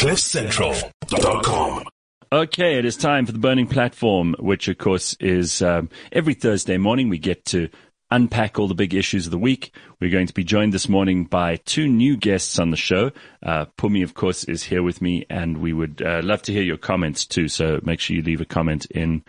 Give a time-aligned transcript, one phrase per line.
[0.00, 1.84] CliffCentral.com.
[2.32, 6.78] Okay, it is time for the Burning Platform, which of course is um, every Thursday
[6.78, 7.68] morning we get to
[8.10, 9.74] unpack all the big issues of the week.
[10.00, 13.10] We're going to be joined this morning by two new guests on the show.
[13.42, 16.62] Uh, Phumi, of course, is here with me, and we would uh, love to hear
[16.62, 17.48] your comments too.
[17.48, 19.22] So make sure you leave a comment in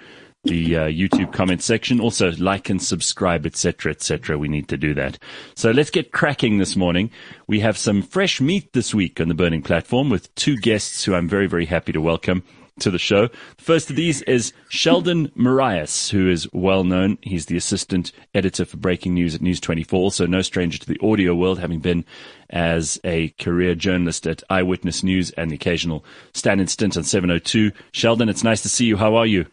[0.44, 2.00] the uh, YouTube comment section.
[2.00, 4.38] Also, like and subscribe, etc., etc.
[4.38, 5.20] We need to do that.
[5.56, 7.12] So let's get cracking this morning.
[7.48, 11.14] We have some fresh meat this week on the Burning Platform with two guests who
[11.14, 12.44] I'm very, very happy to welcome
[12.80, 13.28] to the show.
[13.28, 17.18] The first of these is Sheldon Morais, who is well known.
[17.22, 21.00] He's the assistant editor for breaking news at News 24, so no stranger to the
[21.04, 22.06] audio world, having been
[22.50, 26.04] as a career journalist at Eyewitness News and the occasional
[26.34, 27.72] stand-in stint on 702.
[27.92, 28.98] Sheldon, it's nice to see you.
[28.98, 29.46] How are you?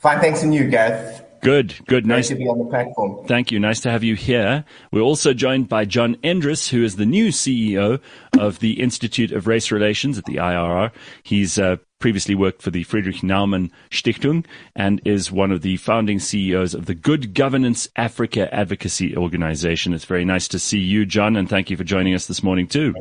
[0.00, 1.22] Fine, thanks, and you, Gareth.
[1.42, 1.86] Good, good.
[1.86, 3.26] Great nice to be on the platform.
[3.26, 3.58] Thank you.
[3.58, 4.64] Nice to have you here.
[4.92, 8.00] We're also joined by John Endres, who is the new CEO
[8.38, 10.90] of the Institute of Race Relations at the IRR.
[11.22, 16.18] He's uh, previously worked for the Friedrich Naumann Stiftung and is one of the founding
[16.18, 19.94] CEOs of the Good Governance Africa Advocacy Organization.
[19.94, 22.66] It's very nice to see you, John, and thank you for joining us this morning
[22.66, 22.94] too.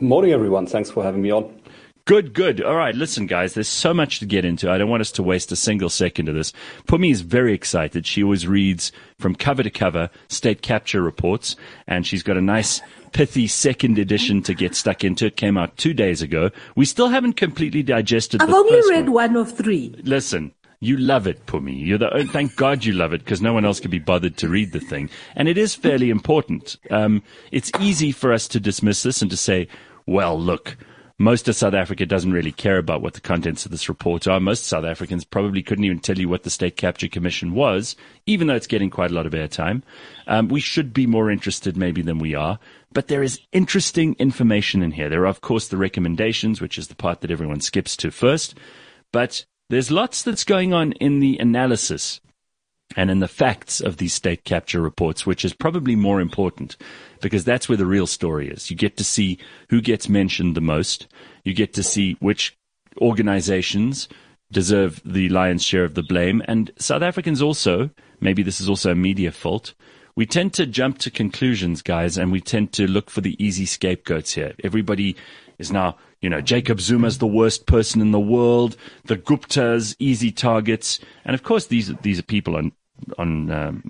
[0.00, 0.66] Morning, everyone.
[0.66, 1.57] Thanks for having me on.
[2.08, 2.62] Good, good.
[2.62, 4.70] All right, listen, guys, there's so much to get into.
[4.70, 6.54] I don't want us to waste a single second of this.
[6.86, 8.06] Phumi is very excited.
[8.06, 11.54] She always reads from cover to cover state capture reports,
[11.86, 12.80] and she's got a nice,
[13.12, 15.26] pithy second edition to get stuck into.
[15.26, 16.50] It came out two days ago.
[16.76, 18.44] We still haven't completely digested the.
[18.44, 19.34] I've only read one.
[19.34, 19.94] one of three.
[20.02, 21.78] Listen, you love it, Phumi.
[21.78, 24.38] You're the, oh, thank God you love it because no one else could be bothered
[24.38, 25.10] to read the thing.
[25.36, 26.78] And it is fairly important.
[26.90, 27.22] Um,
[27.52, 29.68] it's easy for us to dismiss this and to say,
[30.06, 30.78] well, look,
[31.18, 34.38] most of South Africa doesn't really care about what the contents of this report are.
[34.38, 38.46] Most South Africans probably couldn't even tell you what the State Capture Commission was, even
[38.46, 39.82] though it's getting quite a lot of airtime.
[40.28, 42.60] Um, we should be more interested maybe than we are.
[42.92, 45.08] But there is interesting information in here.
[45.08, 48.54] There are, of course, the recommendations, which is the part that everyone skips to first.
[49.12, 52.20] But there's lots that's going on in the analysis
[52.96, 56.76] and in the facts of these state capture reports, which is probably more important
[57.20, 58.70] because that's where the real story is.
[58.70, 59.38] You get to see
[59.70, 61.06] who gets mentioned the most.
[61.44, 62.56] You get to see which
[63.00, 64.08] organizations
[64.50, 66.42] deserve the lion's share of the blame.
[66.46, 67.90] And South Africans also,
[68.20, 69.74] maybe this is also a media fault,
[70.16, 73.66] we tend to jump to conclusions, guys, and we tend to look for the easy
[73.66, 74.52] scapegoats here.
[74.64, 75.14] Everybody
[75.58, 80.30] is now, you know, Jacob Zuma's the worst person in the world, the Guptas, easy
[80.30, 81.00] targets.
[81.24, 82.72] And of course, these, these are people on,
[83.18, 83.82] on, um,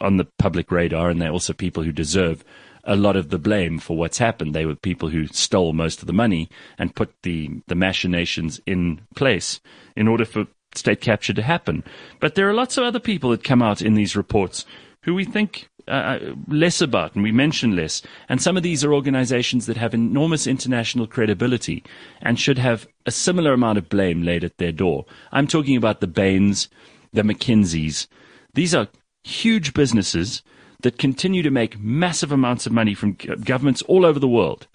[0.00, 2.44] on the public radar, and they're also people who deserve
[2.84, 4.54] a lot of the blame for what's happened.
[4.54, 6.48] They were people who stole most of the money
[6.78, 9.60] and put the, the machinations in place
[9.96, 11.84] in order for state capture to happen.
[12.20, 14.64] But there are lots of other people that come out in these reports
[15.02, 18.02] who we think uh, less about, and we mention less.
[18.28, 21.82] And some of these are organizations that have enormous international credibility
[22.22, 25.04] and should have a similar amount of blame laid at their door.
[25.32, 26.68] I'm talking about the Bains,
[27.12, 28.06] the McKinseys.
[28.54, 28.88] These are
[29.24, 30.42] huge businesses
[30.82, 34.66] that continue to make massive amounts of money from governments all over the world.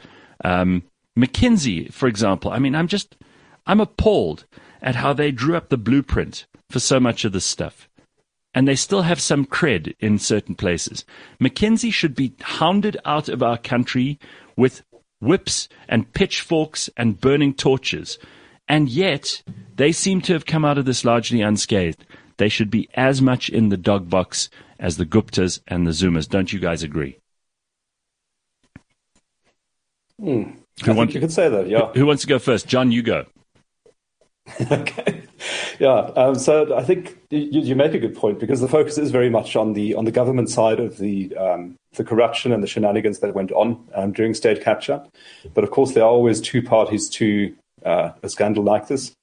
[0.44, 0.84] Um,
[1.18, 3.16] McKinsey, for example, I mean, I'm just,
[3.66, 4.46] I'm appalled
[4.82, 7.85] at how they drew up the blueprint for so much of this stuff.
[8.56, 11.06] And they still have some cred in certain places.
[11.40, 14.18] McKinsey should be hounded out of our country
[14.56, 14.82] with
[15.20, 18.18] whips and pitchforks and burning torches.
[18.68, 19.44] And yet,
[19.76, 22.06] they seem to have come out of this largely unscathed.
[22.38, 24.50] They should be as much in the dog box
[24.80, 26.28] as the Guptas and the Zumas.
[26.28, 27.20] Don't you guys agree?
[30.20, 30.44] Hmm.
[30.82, 31.92] I think you could say that, yeah.
[31.94, 32.68] Who wants to go first?
[32.68, 33.26] John, you go.
[34.72, 35.24] okay.
[35.80, 36.12] Yeah.
[36.16, 39.30] Um, so I think you, you, make a good point because the focus is very
[39.30, 43.20] much on the on the government side of the um, the corruption and the shenanigans
[43.20, 45.04] that went on um, during state capture.
[45.54, 49.14] But of course, there are always two parties to uh, a scandal like this.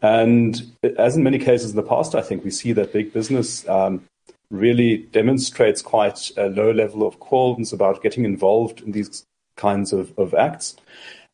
[0.00, 3.68] And as in many cases in the past, I think we see that big business
[3.68, 4.04] um,
[4.50, 9.24] really demonstrates quite a low level of qualms about getting involved in these
[9.56, 10.76] kinds of, of acts.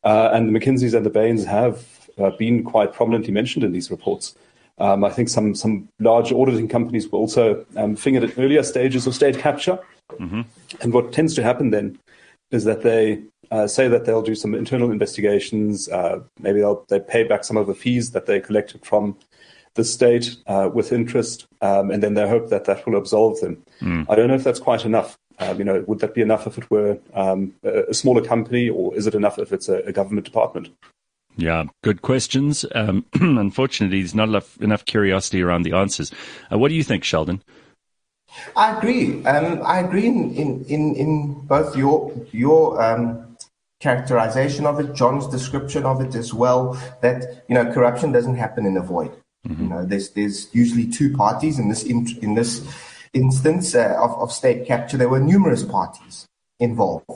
[0.04, 1.97] Uh, and the McKinseys and the Bains have
[2.38, 4.34] been quite prominently mentioned in these reports.
[4.78, 9.06] Um, I think some some large auditing companies were also um, fingered at earlier stages
[9.06, 9.78] of state capture.
[10.12, 10.42] Mm-hmm.
[10.80, 11.98] And what tends to happen then
[12.50, 15.88] is that they uh, say that they'll do some internal investigations.
[15.88, 19.16] Uh, maybe they'll they pay back some of the fees that they collected from
[19.74, 23.62] the state uh, with interest, um, and then they hope that that will absolve them.
[23.80, 24.06] Mm.
[24.08, 25.16] I don't know if that's quite enough.
[25.40, 28.68] Um, you know, would that be enough if it were um, a, a, smaller company,
[28.68, 30.68] or is it enough if it's a, a government department?
[31.38, 32.66] Yeah, good questions.
[32.74, 36.12] Um, unfortunately, there's not enough, enough curiosity around the answers.
[36.52, 37.42] Uh, what do you think, Sheldon?
[38.56, 39.24] I agree.
[39.24, 43.36] Um, I agree in, in, in, both your your um,
[43.80, 48.66] characterization of it, John's description of it as well, that, you know, corruption doesn't happen
[48.66, 49.12] in a void.
[49.46, 49.62] Mm-hmm.
[49.62, 52.66] You know, there's, there's usually two parties in this, in, in this
[53.12, 54.96] instance uh, of, of state capture.
[54.96, 56.26] There were numerous parties
[56.58, 57.06] involved.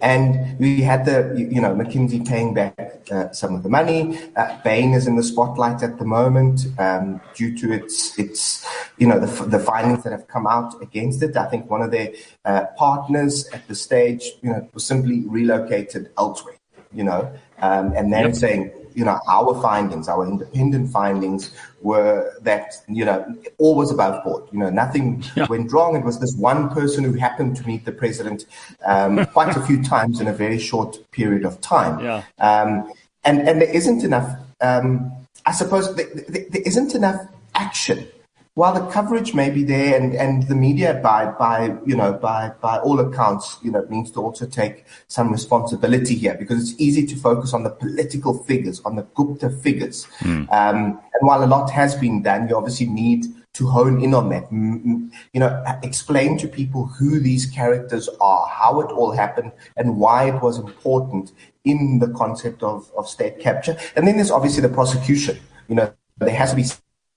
[0.00, 4.18] And we had the, you know, McKinsey paying back uh, some of the money.
[4.36, 8.66] Uh, Bain is in the spotlight at the moment um, due to its, its,
[8.98, 11.34] you know, the, the findings that have come out against it.
[11.36, 12.12] I think one of their
[12.44, 16.58] uh, partners at the stage, you know, was simply relocated elsewhere,
[16.92, 18.34] you know, um, and then yep.
[18.34, 21.50] saying, you know, our findings, our independent findings
[21.82, 24.44] were that, you know, all was above board.
[24.50, 25.46] You know, nothing yeah.
[25.48, 25.94] went wrong.
[25.96, 28.46] It was this one person who happened to meet the president
[28.86, 32.00] um, quite a few times in a very short period of time.
[32.00, 32.22] Yeah.
[32.38, 32.90] Um,
[33.22, 35.12] and, and there isn't enough, um,
[35.44, 36.06] I suppose, there,
[36.50, 37.20] there isn't enough
[37.54, 38.08] action
[38.56, 42.50] while the coverage may be there and, and the media by, by, you know, by,
[42.62, 47.04] by all accounts, you know, needs to also take some responsibility here because it's easy
[47.06, 50.06] to focus on the political figures, on the Gupta figures.
[50.20, 50.50] Mm.
[50.50, 54.30] Um, and while a lot has been done, you obviously need to hone in on
[54.30, 54.50] that.
[54.50, 60.30] You know, explain to people who these characters are, how it all happened, and why
[60.34, 61.32] it was important
[61.64, 63.76] in the concept of, of state capture.
[63.96, 65.38] And then there's obviously the prosecution.
[65.68, 66.64] You know, there has to be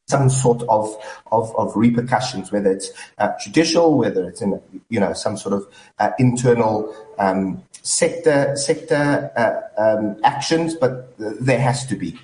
[0.09, 0.95] some sort of,
[1.31, 4.59] of, of repercussions, whether it's uh, judicial, whether it's in,
[4.89, 5.67] you know, some sort of
[5.99, 12.19] uh, internal um, sector, sector uh, um, actions, but there has to be.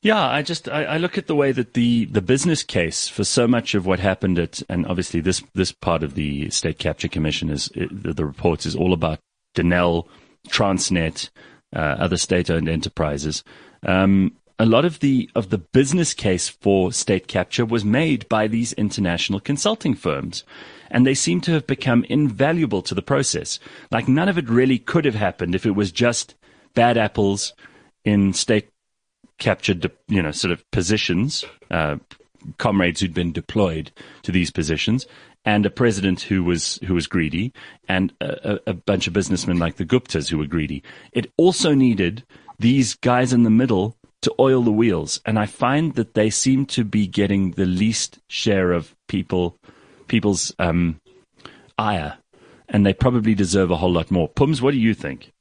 [0.00, 3.24] Yeah, I just I, I, look at the way that the the business case for
[3.24, 7.08] so much of what happened at, and obviously this this part of the State Capture
[7.08, 9.18] Commission is the, the reports is all about
[9.56, 10.06] Denel,
[10.48, 11.30] Transnet,
[11.74, 13.42] uh, other state-owned enterprises.
[13.84, 18.48] Um, a lot of the of the business case for state capture was made by
[18.48, 20.44] these international consulting firms
[20.90, 23.60] and they seem to have become invaluable to the process.
[23.90, 26.34] Like none of it really could have happened if it was just
[26.74, 27.54] bad apples
[28.04, 28.68] in state
[29.38, 31.96] captured you know sort of positions uh,
[32.56, 35.06] comrades who'd been deployed to these positions
[35.44, 37.52] and a president who was who was greedy
[37.88, 40.82] and a, a bunch of businessmen like the Guptas who were greedy.
[41.12, 42.24] It also needed
[42.58, 46.66] these guys in the middle to oil the wheels, and I find that they seem
[46.66, 49.56] to be getting the least share of people
[50.08, 51.00] people's um,
[51.78, 52.18] ire,
[52.68, 54.28] and they probably deserve a whole lot more.
[54.28, 55.32] Pums, what do you think?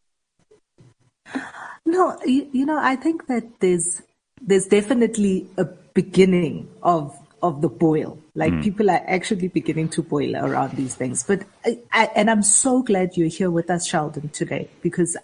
[1.86, 4.02] No, you, you know, I think that there's
[4.42, 8.20] there's definitely a beginning of of the boil.
[8.36, 8.64] Like mm.
[8.64, 11.24] people are actually beginning to boil around these things.
[11.24, 15.18] But I, I, and I'm so glad you're here with us, Sheldon, today because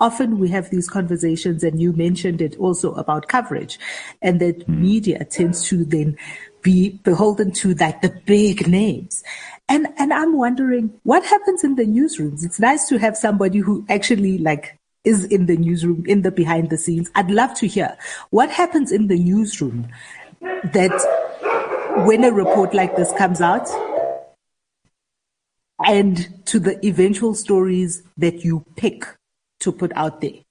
[0.00, 3.78] often we have these conversations and you mentioned it also about coverage
[4.22, 4.78] and that mm.
[4.78, 6.16] media tends to then
[6.62, 9.22] be beholden to like the big names.
[9.68, 12.44] And, and I'm wondering what happens in the newsrooms.
[12.44, 16.70] It's nice to have somebody who actually like is in the newsroom, in the behind
[16.70, 17.10] the scenes.
[17.14, 17.96] I'd love to hear
[18.30, 19.88] what happens in the newsroom
[20.40, 23.68] that when a report like this comes out
[25.86, 29.04] and to the eventual stories that you pick
[29.60, 30.44] to put out there?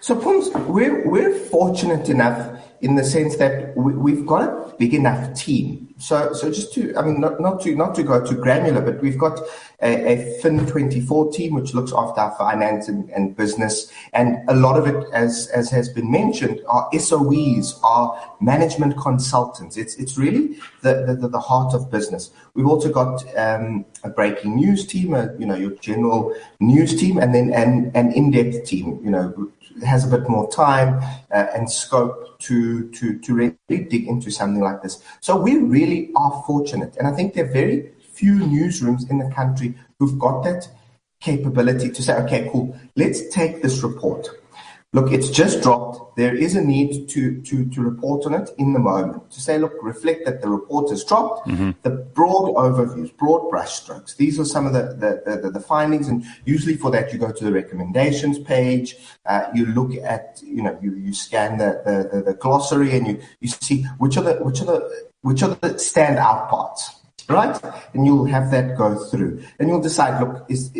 [0.00, 4.94] So, Pums, we're, we're fortunate enough in the sense that we, have got a big
[4.94, 5.94] enough team.
[5.98, 9.02] So, so just to, I mean, not, not to not to go too granular, but
[9.02, 9.38] we've got
[9.82, 14.78] a, a Fin24 team which looks after our finance and, and business, and a lot
[14.78, 19.76] of it, as as has been mentioned, are SOEs, are management consultants.
[19.76, 22.30] It's it's really the the, the heart of business.
[22.54, 27.18] We've also got um, a breaking news team, a, you know, your general news team,
[27.18, 29.50] and then an an in-depth team, you know,
[29.84, 31.00] has a bit more time
[31.32, 35.02] uh, and scope to, to, to really dig into something like this.
[35.20, 36.96] So we really are fortunate.
[36.96, 40.68] And I think there are very few newsrooms in the country who've got that
[41.20, 44.28] capability to say, okay, cool, let's take this report
[44.92, 46.16] look, it's just dropped.
[46.16, 49.30] There is a need to, to, to report on it in the moment.
[49.30, 51.70] To say, look, reflect that the report has dropped, mm-hmm.
[51.82, 54.16] the broad overviews, broad brushstrokes.
[54.16, 56.08] These are some of the, the, the, the, findings.
[56.08, 58.96] And usually for that, you go to the recommendations page.
[59.26, 63.06] Uh, you look at, you know, you, you scan the, the, the, the glossary and
[63.06, 67.58] you, you see which are the, which are the, which are the standout parts right?
[67.94, 69.42] And you'll have that go through.
[69.58, 70.72] And you'll decide, look, is,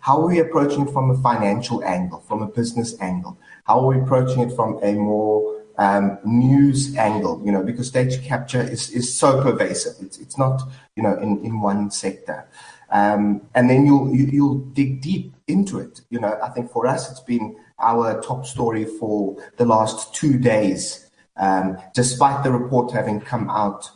[0.00, 3.38] how are we approaching it from a financial angle, from a business angle?
[3.68, 7.42] How are we approaching it from a more um, news angle?
[7.44, 9.94] You know, because data capture is, is so pervasive.
[10.00, 10.62] It's, it's not,
[10.96, 12.48] you know, in, in one sector.
[12.90, 16.00] Um, and then you'll, you, will you will dig deep into it.
[16.08, 20.38] You know, I think for us, it's been our top story for the last two
[20.38, 23.90] days, um, despite the report having come out,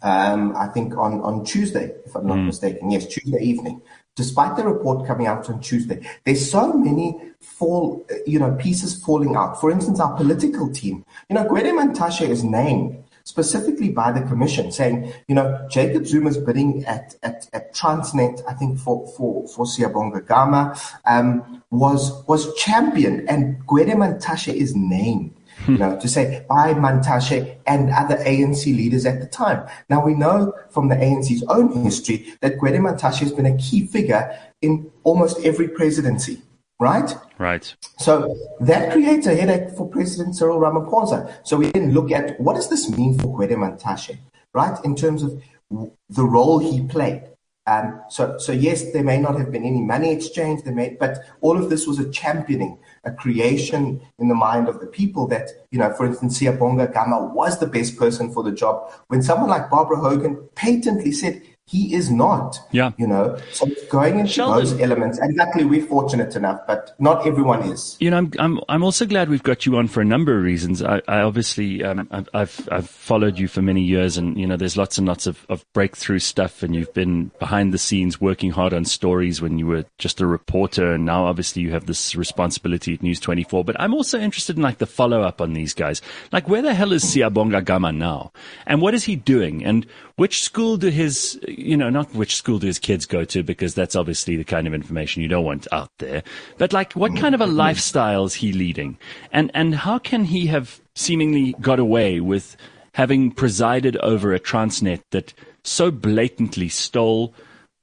[0.00, 2.46] um, I think on, on Tuesday, if I'm not mm.
[2.46, 2.90] mistaken.
[2.90, 3.82] Yes, Tuesday evening
[4.18, 9.36] despite the report coming out on Tuesday, there's so many fall, you know, pieces falling
[9.36, 9.60] out.
[9.60, 14.72] For instance, our political team, you know, Gwede Mantashe is named specifically by the commission
[14.72, 19.64] saying, you know, Jacob Zuma's bidding at, at, at Transnet, I think for, for, for
[19.66, 25.32] Siyabonga Gama, um, was, was championed and Gwede Mantashe is named.
[25.72, 29.68] You know, to say by Mantashe and other ANC leaders at the time.
[29.90, 33.86] Now we know from the ANC's own history that Gwede Mantashe has been a key
[33.86, 36.40] figure in almost every presidency
[36.80, 37.12] right?
[37.38, 37.74] Right.
[37.98, 41.32] So that creates a headache for President Cyril Ramaphosa.
[41.42, 44.18] So we then look at what does this mean for Gwede Mantashe,
[44.54, 44.78] right?
[44.84, 47.22] In terms of the role he played.
[47.68, 51.18] Um, so, so yes, there may not have been any money exchange, there may, but
[51.42, 55.50] all of this was a championing, a creation in the mind of the people that,
[55.70, 58.90] you know, for instance, Siyabonga Gama was the best person for the job.
[59.08, 62.58] When someone like Barbara Hogan patently said, he is not.
[62.72, 62.92] Yeah.
[62.96, 64.58] You know, so going into Sheldon.
[64.58, 67.96] those elements, and luckily we're fortunate enough, but not everyone is.
[68.00, 70.42] You know, I'm, I'm, I'm also glad we've got you on for a number of
[70.42, 70.82] reasons.
[70.82, 74.56] I, I obviously, um, I've, I've, I've, followed you for many years and, you know,
[74.56, 78.50] there's lots and lots of, of breakthrough stuff and you've been behind the scenes working
[78.50, 80.92] hard on stories when you were just a reporter.
[80.92, 84.62] And now obviously you have this responsibility at News 24, but I'm also interested in
[84.62, 86.00] like the follow up on these guys.
[86.32, 88.32] Like where the hell is Siyabonga Gama now?
[88.66, 89.64] And what is he doing?
[89.64, 89.86] And
[90.18, 93.72] which school do his, you know, not which school do his kids go to because
[93.74, 96.24] that's obviously the kind of information you don't want out there.
[96.58, 98.98] But like, what kind of a lifestyle is he leading?
[99.30, 102.56] And, and how can he have seemingly got away with
[102.94, 107.32] having presided over a Transnet that so blatantly stole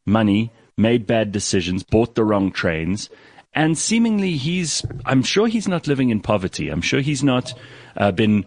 [0.06, 3.10] money, made bad decisions, bought the wrong trains,
[3.54, 6.68] and seemingly he's, I'm sure he's not living in poverty.
[6.68, 7.54] I'm sure he's not
[7.96, 8.46] uh, been,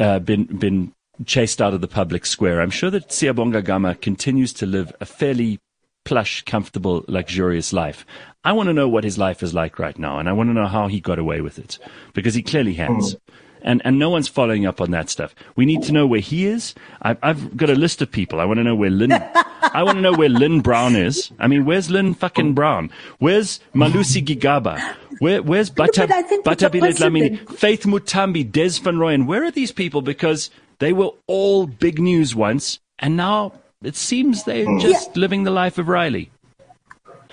[0.00, 0.92] uh, been, been
[1.26, 2.60] chased out of the public square.
[2.60, 5.58] I'm sure that Siyabonga Gama continues to live a fairly
[6.04, 8.04] plush, comfortable, luxurious life.
[8.44, 10.54] I want to know what his life is like right now, and I want to
[10.54, 11.78] know how he got away with it,
[12.12, 13.16] because he clearly has.
[13.64, 15.36] And, and no one's following up on that stuff.
[15.54, 16.74] We need to know where he is.
[17.00, 18.40] I've, I've got a list of people.
[18.40, 19.12] I want to know where Lynne,
[19.62, 21.30] I want to know where Lynne Brown is.
[21.38, 22.90] I mean, where's Lynne fucking Brown?
[23.20, 24.80] Where's Malusi Gigaba?
[25.20, 26.08] Where, where's Bata,
[26.44, 29.26] Bata Lamini, Faith Muthambi, Des Van Rooyen?
[29.26, 30.02] Where are these people?
[30.02, 30.50] Because
[30.82, 33.52] they were all big news once, and now
[33.84, 34.80] it seems they're hmm.
[34.80, 35.20] just yeah.
[35.20, 36.32] living the life of Riley.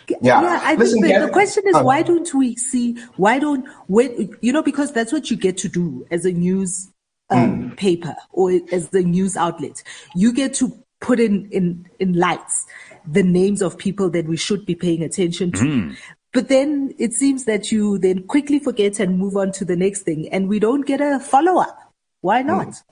[0.08, 2.98] Yeah, yeah I Listen, think the question is why don't we see?
[3.18, 6.90] Why don't when you know because that's what you get to do as a news
[7.32, 7.78] um, mm.
[7.78, 9.82] paper or as the news outlet.
[10.16, 12.68] You get to put in in in lights
[13.08, 15.64] the names of people that we should be paying attention to.
[15.64, 15.98] Mm.
[16.34, 20.04] But then it seems that you then quickly forget and move on to the next
[20.04, 21.78] thing, and we don't get a follow up.
[22.22, 22.68] Why not?
[22.68, 22.84] Mm.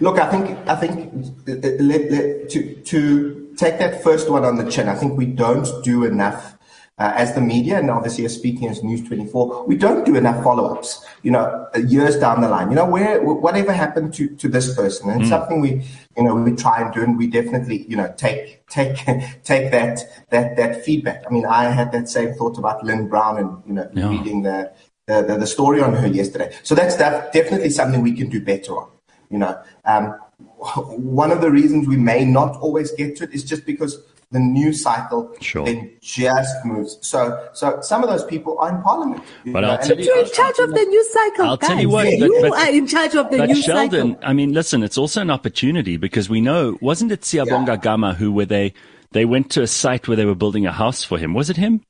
[0.00, 1.12] Look, I think I think
[1.46, 4.88] let, let, to to take that first one on the chin.
[4.88, 6.58] I think we don't do enough
[6.98, 10.42] uh, as the media, and obviously as speaking as News 24, we don't do enough
[10.42, 11.04] follow-ups.
[11.22, 12.70] You know, years down the line.
[12.70, 15.28] You know, where whatever happened to to this person, and mm.
[15.28, 15.84] something we
[16.16, 18.96] you know we try and do, and we definitely you know take take
[19.44, 21.24] take that that that feedback.
[21.26, 24.10] I mean, I had that same thought about Lynne Brown, and you know, yeah.
[24.10, 24.72] reading the,
[25.06, 26.52] the the story on her yesterday.
[26.64, 28.88] So that's definitely something we can do better on.
[29.30, 30.14] You know, um,
[30.58, 34.38] one of the reasons we may not always get to it is just because the
[34.38, 35.64] news cycle sure.
[35.64, 36.98] then just moves.
[37.00, 39.22] So, so some of those people are in parliament.
[39.46, 41.46] But know, I'll tell you, you're in charge of the news cycle.
[41.46, 41.68] I'll guys.
[41.68, 44.28] tell you what, but, you but, are in charge of the news Sheldon, cycle.
[44.28, 47.76] I mean, listen, it's also an opportunity because we know, wasn't it Siyabonga yeah.
[47.76, 48.74] Gama who, where they,
[49.12, 51.32] they went to a site where they were building a house for him?
[51.32, 51.80] Was it him?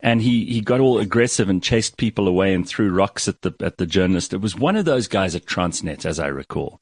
[0.00, 3.54] And he, he got all aggressive and chased people away and threw rocks at the
[3.60, 4.32] at the journalist.
[4.32, 6.80] It was one of those guys at Transnet, as I recall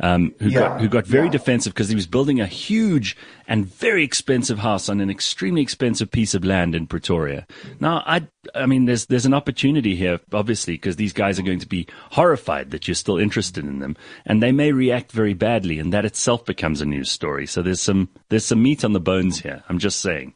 [0.00, 0.60] um, who yeah.
[0.60, 1.32] got who got very yeah.
[1.32, 3.16] defensive because he was building a huge
[3.46, 7.46] and very expensive house on an extremely expensive piece of land in Pretoria.
[7.80, 11.60] Now, I I mean, there's there's an opportunity here, obviously, because these guys are going
[11.60, 15.78] to be horrified that you're still interested in them, and they may react very badly,
[15.78, 17.46] and that itself becomes a news story.
[17.46, 19.62] So there's some there's some meat on the bones here.
[19.68, 20.34] I'm just saying.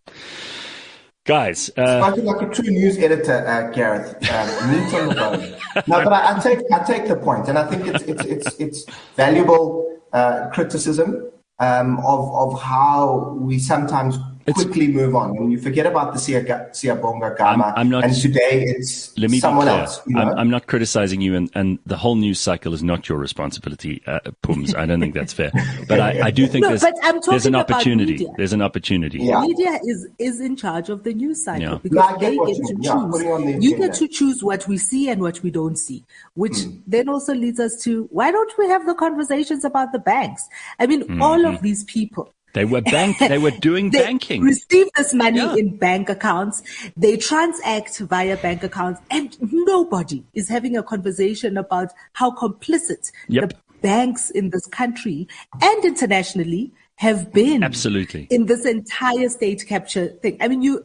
[1.29, 4.15] Guys, uh, like a true news editor, uh, Gareth.
[4.31, 5.85] Um, meat on the bone.
[5.87, 8.57] No, but I, I, take I take the point, and I think it's it's it's,
[8.59, 14.17] it's valuable uh, criticism um, of of how we sometimes
[14.52, 17.64] quickly move on and you forget about the Siyabonga Gama.
[17.64, 20.00] I'm, I'm not, and today it's let me someone else.
[20.07, 20.23] You know?
[20.23, 24.02] I'm, I'm, not criticizing you, and, and the whole news cycle is not your responsibility,
[24.07, 24.75] uh, Pums.
[24.75, 25.52] I don't think that's fair.
[25.88, 26.85] But I, I do think no, there's,
[27.26, 28.26] there's an opportunity.
[28.37, 29.19] There's an opportunity.
[29.19, 29.40] Yeah.
[29.40, 31.78] Media is, is in charge of the news cycle yeah.
[31.83, 33.23] because no, they get to choose.
[33.23, 36.81] Yeah, you get to choose what we see and what we don't see, which mm.
[36.87, 40.49] then also leads us to why don't we have the conversations about the banks?
[40.78, 41.23] I mean, mm-hmm.
[41.23, 43.19] all of these people They were bank.
[43.19, 44.43] They were doing they banking.
[44.43, 45.55] Receive this money Yeah.
[45.57, 46.62] in bank accounts.
[46.97, 53.50] They transact via bank accounts, and nobody is having a conversation about how complicit Yep.
[53.50, 55.28] the banks in this country
[55.62, 57.62] and internationally have been.
[57.62, 58.26] Absolutely.
[58.28, 60.37] In this entire state capture thing.
[60.40, 60.83] I mean, you,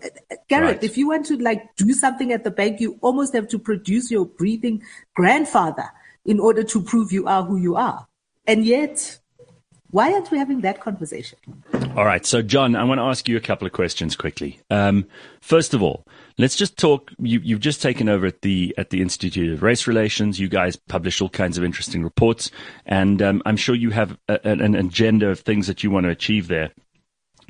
[0.48, 0.84] Gareth, Right.
[0.84, 4.12] if you want to like do something at the bank, you almost have to produce
[4.12, 4.84] your breathing
[5.16, 5.86] grandfather
[6.26, 8.08] in order to prove you are who you are.
[8.46, 9.20] And yet,
[9.94, 11.38] why aren't we having that conversation?
[11.96, 12.26] All right.
[12.26, 14.60] So, John, I want to ask you a couple of questions quickly.
[14.72, 15.06] Um,
[15.40, 16.08] first of all,
[16.40, 17.12] let's just talk.
[17.20, 20.40] You, you've just taken over at the at the Institute of Race Relations.
[20.40, 22.50] You guys publish all kinds of interesting reports,
[22.88, 26.06] and um, I'm sure you have a, an, an agenda of things that you want
[26.06, 26.72] to achieve there.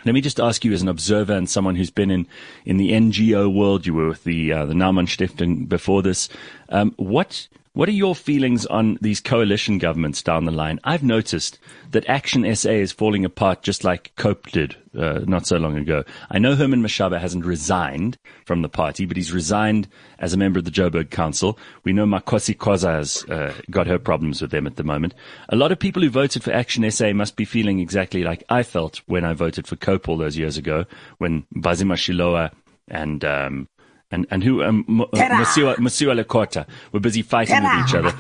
[0.04, 2.28] Let me just ask you, as an observer and someone who's been in,
[2.66, 6.28] in the NGO world, you were with the uh, the Naumann Stiftung before this.
[6.68, 10.80] Um, what what are your feelings on these coalition governments down the line?
[10.84, 11.58] I've noticed
[11.90, 16.04] that Action SA is falling apart, just like Cope did uh, not so long ago.
[16.30, 19.88] I know Herman Mashaba hasn't resigned from the party, but he's resigned
[20.20, 21.58] as a member of the Joburg Council.
[21.84, 25.16] We know Makhosi Khoza has uh, got her problems with them at the moment.
[25.50, 28.62] A lot of people who voted for Action SA must be feeling exactly like I
[28.62, 30.86] felt when I voted for Cope all those years ago,
[31.18, 32.52] when Mbhazima Shilowa
[32.88, 33.68] and um,
[34.14, 35.36] and and who um, M- uh, Terror.
[35.36, 37.78] Masiwa, Masiwa were busy fighting Terror.
[37.78, 38.18] with each other.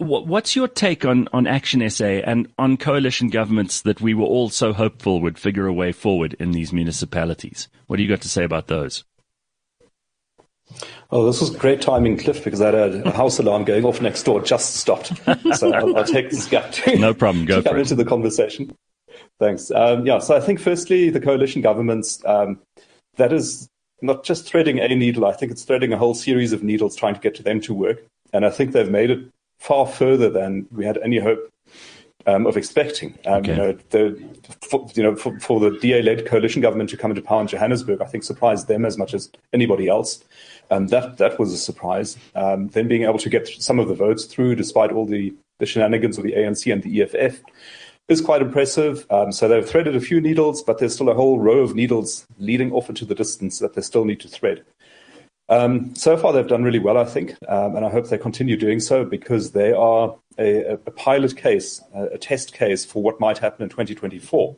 [0.00, 4.24] W- what's your take on, on Action SA and on coalition governments that we were
[4.24, 7.68] all so hopeful would figure a way forward in these municipalities?
[7.88, 9.04] What do you got to say about those?
[11.10, 14.00] Oh, this was great timing, Cliff, because I had a, a house alarm going off
[14.00, 15.12] next door just stopped.
[15.56, 17.44] So I'll, I'll take this gap to, No problem.
[17.44, 17.80] Go to for come it.
[17.82, 18.74] into the conversation.
[19.38, 19.70] Thanks.
[19.70, 22.60] Um, yeah, so I think firstly, the coalition governments, um,
[23.16, 23.68] that is
[24.02, 25.24] not just threading a needle.
[25.24, 27.74] I think it's threading a whole series of needles trying to get to them to
[27.74, 28.02] work.
[28.32, 29.20] And I think they've made it
[29.58, 31.50] far further than we had any hope
[32.26, 33.18] um, of expecting.
[33.26, 33.52] Um, Okay.
[33.52, 34.22] You know, the,
[34.62, 38.00] for, you know, for, for the DA-led coalition government to come into power in Johannesburg,
[38.00, 40.22] I think surprised them as much as anybody else.
[40.70, 42.16] Um, that that was a surprise.
[42.34, 45.66] Um, then being able to get some of the votes through, despite all the, the
[45.66, 47.40] shenanigans of the ANC and the EFF,
[48.08, 49.06] is quite impressive.
[49.10, 52.26] Um, so they've threaded a few needles, but there's still a whole row of needles
[52.38, 54.64] leading off into the distance that they still need to thread.
[55.48, 58.56] Um, so far, they've done really well, I think, um, and I hope they continue
[58.56, 63.20] doing so because they are a, a pilot case, a, a test case for what
[63.20, 64.56] might happen in 2024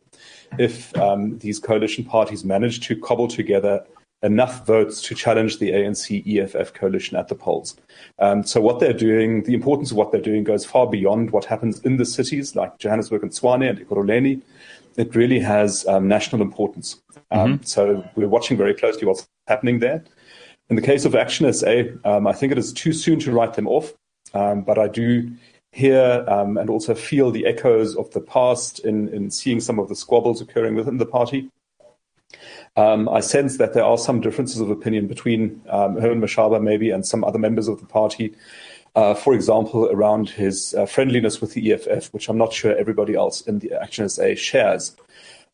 [0.58, 3.84] if um, these coalition parties manage to cobble together
[4.24, 7.76] enough votes to challenge the ANC EFF coalition at the polls.
[8.18, 11.44] Um, so what they're doing, the importance of what they're doing goes far beyond what
[11.44, 14.40] happens in the cities like Johannesburg and Tshwane and Ekurhuleni.
[14.96, 17.00] It really has um, national importance.
[17.30, 20.02] Um, So we're watching very closely what's happening there.
[20.70, 23.54] In the case of Action SA, um, I think it is too soon to write
[23.54, 23.92] them off,
[24.32, 25.30] um, but I do
[25.72, 29.88] hear um, and also feel the echoes of the past in, in seeing some of
[29.88, 31.50] the squabbles occurring within the party.
[32.76, 36.90] Um, I sense that there are some differences of opinion between um, Herman Mashaba maybe
[36.90, 38.34] and some other members of the party.
[38.96, 43.14] Uh, for example, around his uh, friendliness with the EFF, which I'm not sure everybody
[43.14, 44.96] else in the Action SA shares.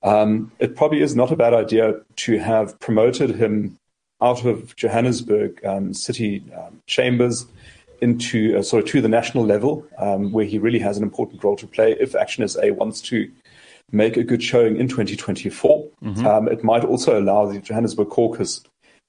[0.02, 3.78] Um, it probably is not a bad idea to have promoted him
[4.22, 7.46] out of Johannesburg um, city um, chambers
[8.02, 11.42] into uh, sort of to the national level, um, where he really has an important
[11.44, 13.30] role to play if Action SA wants to
[13.92, 15.88] make a good showing in 2024.
[16.26, 18.62] Um, it might also allow the Johannesburg caucus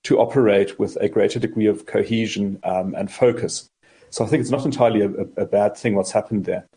[0.04, 3.70] to operate with a greater degree of cohesion um, and focus.
[4.10, 5.10] So I think it's not entirely a,
[5.42, 6.68] a, bad thing what's happened there.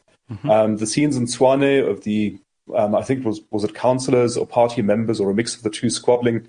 [0.50, 2.38] Um, the scenes in Tshwane of the,
[2.74, 5.62] um, I think it was was it councillors or party members or a mix of
[5.62, 6.46] the two squabbling,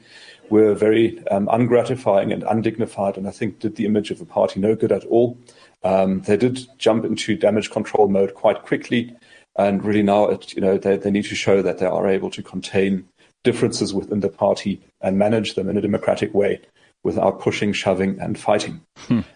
[0.49, 4.59] were very um, ungratifying and undignified, and I think did the image of the party
[4.59, 5.37] no good at all.
[5.83, 9.15] Um, they did jump into damage control mode quite quickly,
[9.55, 12.29] and really now, it, you know, they, they need to show that they are able
[12.31, 13.07] to contain
[13.43, 16.59] differences within the party and manage them in a democratic way
[17.03, 18.81] without pushing, shoving, and fighting.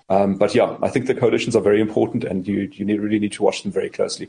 [0.09, 3.19] Um, but yeah, I think the coalitions are very important, and you you need, really
[3.19, 4.27] need to watch them very closely.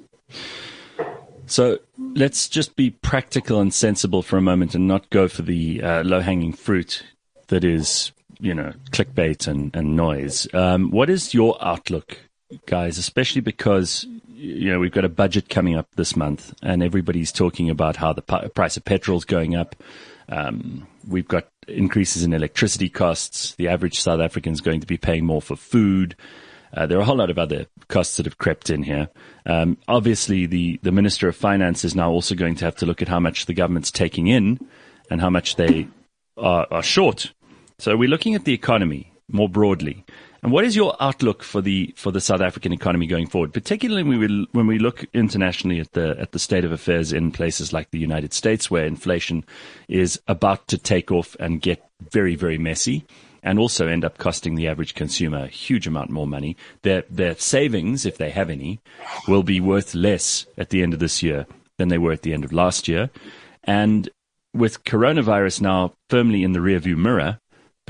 [1.46, 1.79] So
[2.14, 6.05] let's just be practical and sensible for a moment and not go for the uh,
[6.05, 7.03] low hanging fruit
[7.48, 10.46] that is, you know, clickbait and, and noise.
[10.55, 12.18] Um, what is your outlook,
[12.66, 14.07] guys, especially because,
[14.40, 18.12] you know, we've got a budget coming up this month and everybody's talking about how
[18.12, 19.76] the pi- price of petrol's going up.
[20.31, 23.55] Um, we've got increases in electricity costs.
[23.57, 26.16] The average South African is going to be paying more for food.
[26.72, 29.11] Uh, there are a whole lot of other costs that have crept in here.
[29.44, 33.03] Um, obviously, the, the Minister of Finance is now also going to have to look
[33.03, 34.59] at how much the government's taking in
[35.11, 35.88] and how much they
[36.38, 37.33] are, are short.
[37.79, 39.12] So we're looking at the economy.
[39.33, 40.05] more broadly.
[40.42, 44.03] And what is your outlook for the for the South African economy going forward, particularly
[44.03, 47.72] when we when we look internationally at the at the state of affairs in places
[47.72, 49.44] like the United States, where inflation
[49.88, 53.05] is about to take off and get very very messy,
[53.42, 56.57] and also end up costing the average consumer a huge amount more money.
[56.83, 58.81] Their their savings, if they have any,
[59.29, 62.33] will be worth less at the end of this year than they were at the
[62.33, 63.11] end of last year,
[63.64, 64.09] and
[64.55, 67.39] with coronavirus now firmly in the rearview mirror,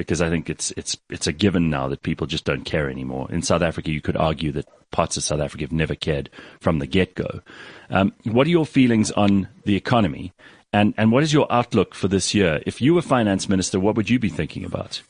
[0.01, 3.31] because I think it's it's it's a given now that people just don't care anymore.
[3.31, 6.79] In South Africa, you could argue that parts of South Africa have never cared from
[6.79, 7.43] the get go.
[7.91, 10.33] Um, what are your feelings on the economy,
[10.73, 12.63] and and what is your outlook for this year?
[12.65, 15.03] If you were finance minister, what would you be thinking about?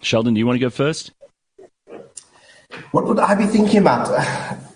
[0.00, 1.10] Sheldon, do you want to go first?
[2.92, 4.08] What would I be thinking about?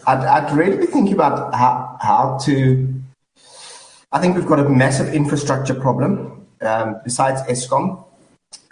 [0.07, 2.93] I'd, I'd really be thinking about how, how to.
[4.13, 6.47] I think we've got a massive infrastructure problem.
[6.61, 8.05] Um, besides Eskom,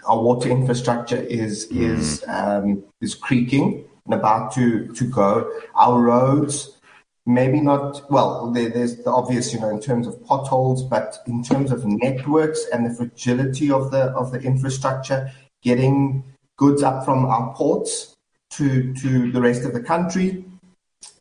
[0.07, 1.83] our water infrastructure is mm.
[1.83, 5.51] is um, is creaking and about to to go.
[5.75, 6.79] Our roads,
[7.27, 8.11] maybe not.
[8.11, 11.85] Well, there, there's the obvious, you know, in terms of potholes, but in terms of
[11.85, 15.31] networks and the fragility of the of the infrastructure,
[15.63, 16.25] getting
[16.57, 18.17] goods up from our ports
[18.51, 20.45] to to the rest of the country,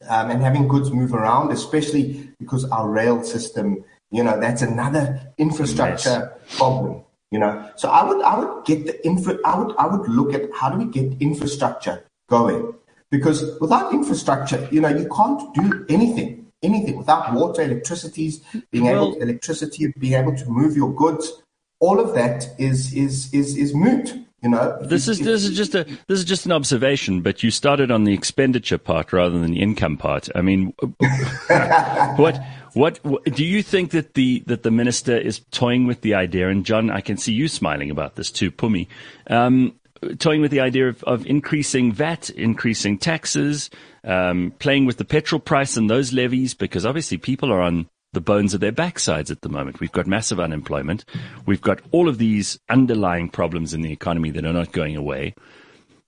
[0.07, 5.33] um, and having goods move around, especially because our rail system, you know, that's another
[5.37, 6.57] infrastructure yes.
[6.57, 7.03] problem.
[7.31, 9.37] You know, so I would I would get the infra.
[9.45, 12.73] I would I would look at how do we get infrastructure going
[13.11, 16.47] because without infrastructure, you know, you can't do anything.
[16.61, 18.33] Anything without water, electricity,
[18.71, 21.41] being able electricity, being able to move your goods,
[21.79, 24.13] all of that is is is is moot.
[24.41, 27.51] You know, this is this is just a this is just an observation, but you
[27.51, 30.29] started on the expenditure part rather than the income part.
[30.35, 30.73] I mean,
[32.17, 32.41] what
[32.73, 36.49] what, what, do you think that the that the minister is toying with the idea?
[36.49, 38.87] And John, I can see you smiling about this too, Phumi.
[39.27, 39.73] Um,
[40.17, 43.69] toying with the idea of, of increasing VAT, increasing taxes,
[44.03, 48.21] um, playing with the petrol price and those levies, because obviously people are on the
[48.21, 49.79] bones of their backsides at the moment.
[49.79, 51.05] We've got massive unemployment.
[51.45, 55.35] We've got all of these underlying problems in the economy that are not going away.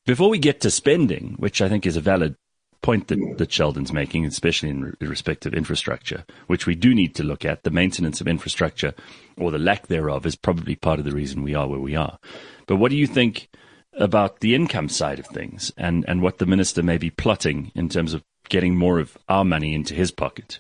[0.05, 2.35] Before we get to spending, which I think is a valid
[2.81, 7.23] point that, that Sheldon's making, especially in respect of infrastructure, which we do need to
[7.23, 7.63] look at.
[7.63, 8.93] The maintenance of infrastructure
[9.37, 12.17] or the lack thereof is probably part of the reason we are where we are.
[12.67, 13.49] But what do you think
[13.93, 17.89] about the income side of things and, and what the minister may be plotting in
[17.89, 20.59] terms of getting more of our money into his pocket?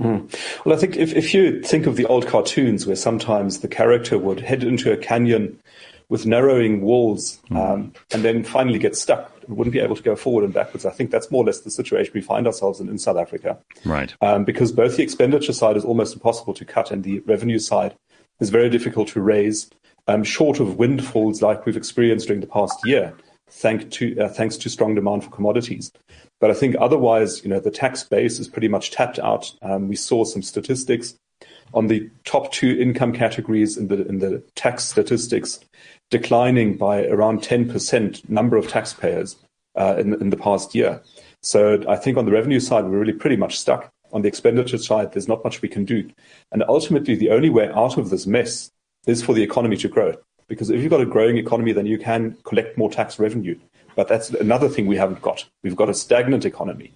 [0.00, 0.34] Mm.
[0.64, 4.18] Well, I think if, if you think of the old cartoons where sometimes the character
[4.18, 5.60] would head into a canyon
[6.08, 7.56] with narrowing walls hmm.
[7.56, 10.86] um, and then finally get stuck wouldn't be able to go forward and backwards.
[10.86, 13.58] I think that's more or less the situation we find ourselves in in South Africa.
[13.84, 14.14] Right.
[14.20, 17.96] Um, because both the expenditure side is almost impossible to cut and the revenue side
[18.40, 19.70] is very difficult to raise,
[20.08, 23.14] um, short of windfalls like we've experienced during the past year,
[23.48, 25.92] thank to, uh, thanks to strong demand for commodities.
[26.40, 29.54] But I think otherwise, you know, the tax base is pretty much tapped out.
[29.62, 31.14] Um, we saw some statistics
[31.74, 35.60] on the top two income categories in the in the tax statistics
[36.12, 39.34] declining by around 10% number of taxpayers
[39.76, 41.00] uh, in, in the past year.
[41.40, 43.90] So I think on the revenue side, we're really pretty much stuck.
[44.12, 46.08] On the expenditure side, there's not much we can do.
[46.52, 48.70] And ultimately, the only way out of this mess
[49.06, 50.14] is for the economy to grow.
[50.48, 53.58] Because if you've got a growing economy, then you can collect more tax revenue.
[53.96, 55.46] But that's another thing we haven't got.
[55.62, 56.92] We've got a stagnant economy.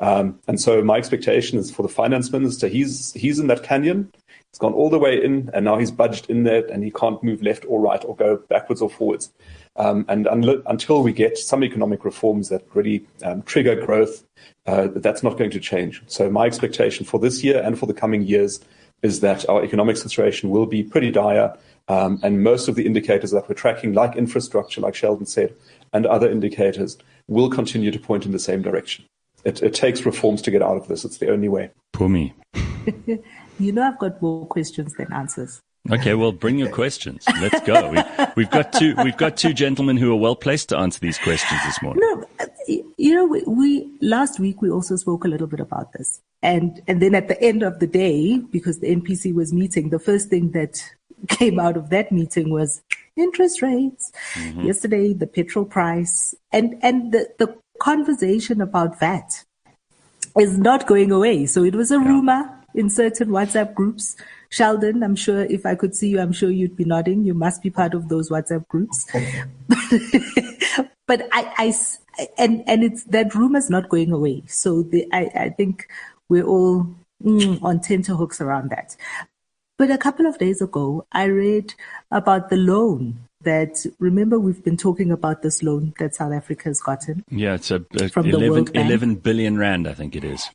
[0.00, 4.12] Um, and so my expectation is for the finance minister, he's, he's in that canyon
[4.54, 7.20] He's gone all the way in, and now he's budged in there, and he can't
[7.24, 9.32] move left or right or go backwards or forwards.
[9.74, 14.24] Um, and un- until we get some economic reforms that really um, trigger growth,
[14.66, 16.04] uh, that's not going to change.
[16.06, 18.60] So my expectation for this year and for the coming years
[19.02, 21.58] is that our economic situation will be pretty dire.
[21.88, 25.52] Um, and most of the indicators that we're tracking, like infrastructure, like Sheldon said,
[25.92, 29.04] and other indicators, will continue to point in the same direction.
[29.44, 31.04] It, it takes reforms to get out of this.
[31.04, 31.70] It's the only way.
[31.94, 32.32] Phumi.
[33.58, 35.62] You know, I've got more questions than answers.
[35.90, 37.24] Okay, well, bring your questions.
[37.40, 37.90] Let's go.
[38.36, 38.94] We, have got two.
[39.04, 42.02] We've got two gentlemen who are well placed to answer these questions this morning.
[42.02, 42.26] No,
[42.96, 46.80] you know, we, we last week we also spoke a little bit about this, and
[46.88, 50.30] and then at the end of the day, because the MPC was meeting, the first
[50.30, 50.82] thing that
[51.28, 52.82] came out of that meeting was
[53.14, 54.10] interest rates.
[54.34, 54.62] Mm-hmm.
[54.62, 59.44] Yesterday, the petrol price, and and the the conversation about VAT
[60.38, 61.46] is not going away.
[61.46, 62.08] So it was a yeah.
[62.08, 64.16] rumor in certain WhatsApp groups.
[64.50, 67.24] Sheldon, I'm sure if I could see you, I'm sure you'd be nodding.
[67.24, 69.06] You must be part of those WhatsApp groups.
[71.06, 71.74] but I, I,
[72.38, 74.42] and, and it's, that rumor's not going away.
[74.46, 75.88] So the, I, I think
[76.28, 76.86] we're all
[77.22, 78.96] mm, on tenterhooks around that.
[79.76, 81.74] But a couple of days ago, I read
[82.10, 86.80] about the loan that remember we've been talking about this loan that South Africa has
[86.80, 87.24] gotten.
[87.30, 90.50] Yeah, it's a, a from 11, 11 billion rand, I think it is.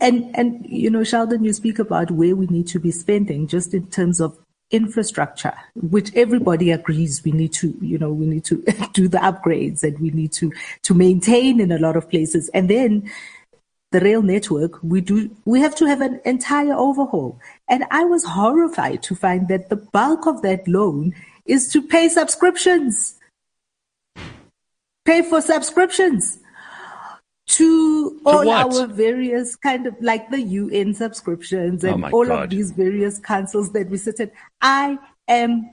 [0.00, 3.74] And and you know, Sheldon, you speak about where we need to be spending just
[3.74, 4.38] in terms of
[4.70, 8.56] infrastructure, which everybody agrees we need to, you know, we need to
[8.92, 10.52] do the upgrades and we need to
[10.82, 12.48] to maintain in a lot of places.
[12.50, 13.10] And then
[13.90, 17.40] the rail network, we do, we have to have an entire overhaul.
[17.68, 21.14] And I was horrified to find that the bulk of that loan
[21.48, 23.16] is to pay subscriptions.
[25.04, 26.38] Pay for subscriptions
[27.48, 32.44] to, all our various kind of like the UN subscriptions and oh all God.
[32.44, 34.30] of these various councils that we sit in.
[34.60, 35.70] I am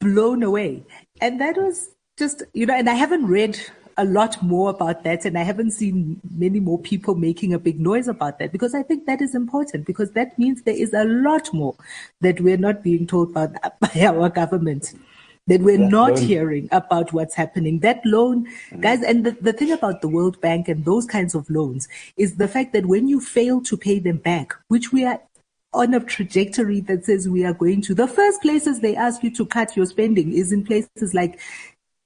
[0.00, 0.84] blown away.
[1.20, 3.60] And that was just, you know, and I haven't read
[3.98, 5.24] a lot more about that.
[5.24, 8.82] And I haven't seen many more people making a big noise about that because I
[8.82, 11.74] think that is important because that means there is a lot more
[12.20, 14.94] that we're not being told about by our government
[15.48, 16.22] that we're that not loan.
[16.22, 17.80] hearing about what's happening.
[17.80, 18.80] That loan, mm.
[18.80, 22.36] guys, and the, the thing about the World Bank and those kinds of loans is
[22.36, 25.20] the fact that when you fail to pay them back, which we are
[25.72, 29.34] on a trajectory that says we are going to, the first places they ask you
[29.34, 31.40] to cut your spending is in places like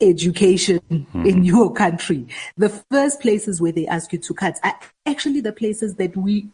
[0.02, 1.26] education mm-hmm.
[1.26, 2.26] in your country.
[2.56, 6.48] The first places where they ask you to cut are actually the places that we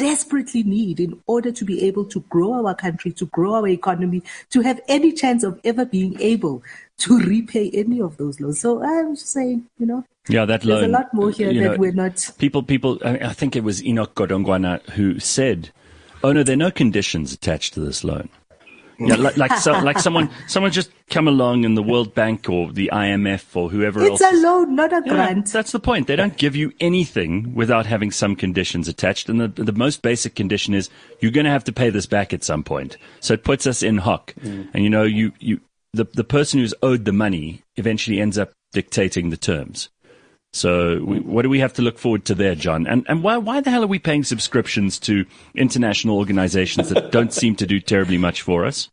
[0.00, 4.22] desperately need in order to be able to grow our country, to grow our economy,
[4.48, 6.62] to have any chance of ever being able
[6.96, 8.60] to repay any of those loans.
[8.60, 10.80] So I'm just saying, you know, yeah, that loan.
[10.80, 12.30] There's a lot more here that know, we're not.
[12.38, 12.98] People, people.
[13.04, 15.70] I think it was Enoch Godongwana who said,
[16.22, 18.28] "Oh no, there are no conditions attached to this loan."
[19.00, 22.72] Yeah, like like, so, like someone someone just come along in the World Bank or
[22.72, 24.20] the IMF or whoever it's else.
[24.20, 25.46] It's a loan, not a grant.
[25.46, 26.06] Yeah, that's the point.
[26.06, 30.34] They don't give you anything without having some conditions attached, and the the most basic
[30.34, 32.96] condition is you're going to have to pay this back at some point.
[33.20, 34.68] So it puts us in hock, mm.
[34.74, 35.60] and you know you you
[35.92, 39.88] the the person who's owed the money eventually ends up dictating the terms.
[40.52, 42.86] So we, what do we have to look forward to there, John?
[42.86, 47.32] And and why why the hell are we paying subscriptions to international organizations that don't
[47.32, 48.90] seem to do terribly much for us?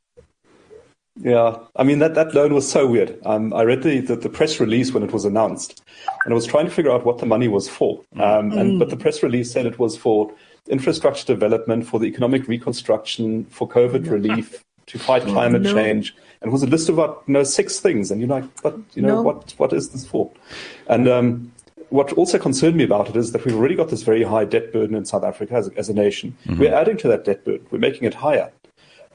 [1.20, 3.20] Yeah, I mean that, that loan was so weird.
[3.26, 5.82] Um, I read the, the, the press release when it was announced,
[6.24, 8.04] and I was trying to figure out what the money was for.
[8.18, 8.80] Um, and mm.
[8.80, 10.32] but the press release said it was for
[10.70, 15.74] infrastructure development, for the economic reconstruction, for COVID relief, to fight climate no.
[15.74, 18.12] change, and it was a list of about you know six things.
[18.12, 19.22] And you're like, but you know no.
[19.22, 20.32] what what is this for?
[20.88, 21.52] And um,
[21.90, 24.74] what also concerned me about it is that we've already got this very high debt
[24.74, 26.36] burden in South Africa as a, as a nation.
[26.46, 26.60] Mm-hmm.
[26.60, 27.66] We're adding to that debt burden.
[27.72, 28.52] We're making it higher.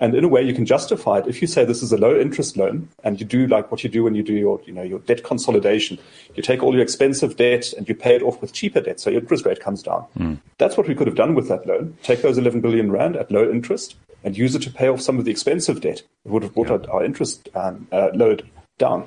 [0.01, 2.19] And in a way, you can justify it if you say this is a low
[2.19, 4.83] interest loan and you do like what you do when you do your, you know,
[4.83, 5.97] your debt consolidation.
[6.35, 8.99] You take all your expensive debt and you pay it off with cheaper debt.
[8.99, 10.05] So your interest rate comes down.
[10.19, 10.39] Mm.
[10.59, 11.97] That's what we could have done with that loan.
[12.03, 15.19] Take those 11 billion rand at low interest and use it to pay off some
[15.19, 16.03] of the expensive debt.
[16.25, 16.91] It would have brought yeah.
[16.91, 19.07] our interest um, uh, load down.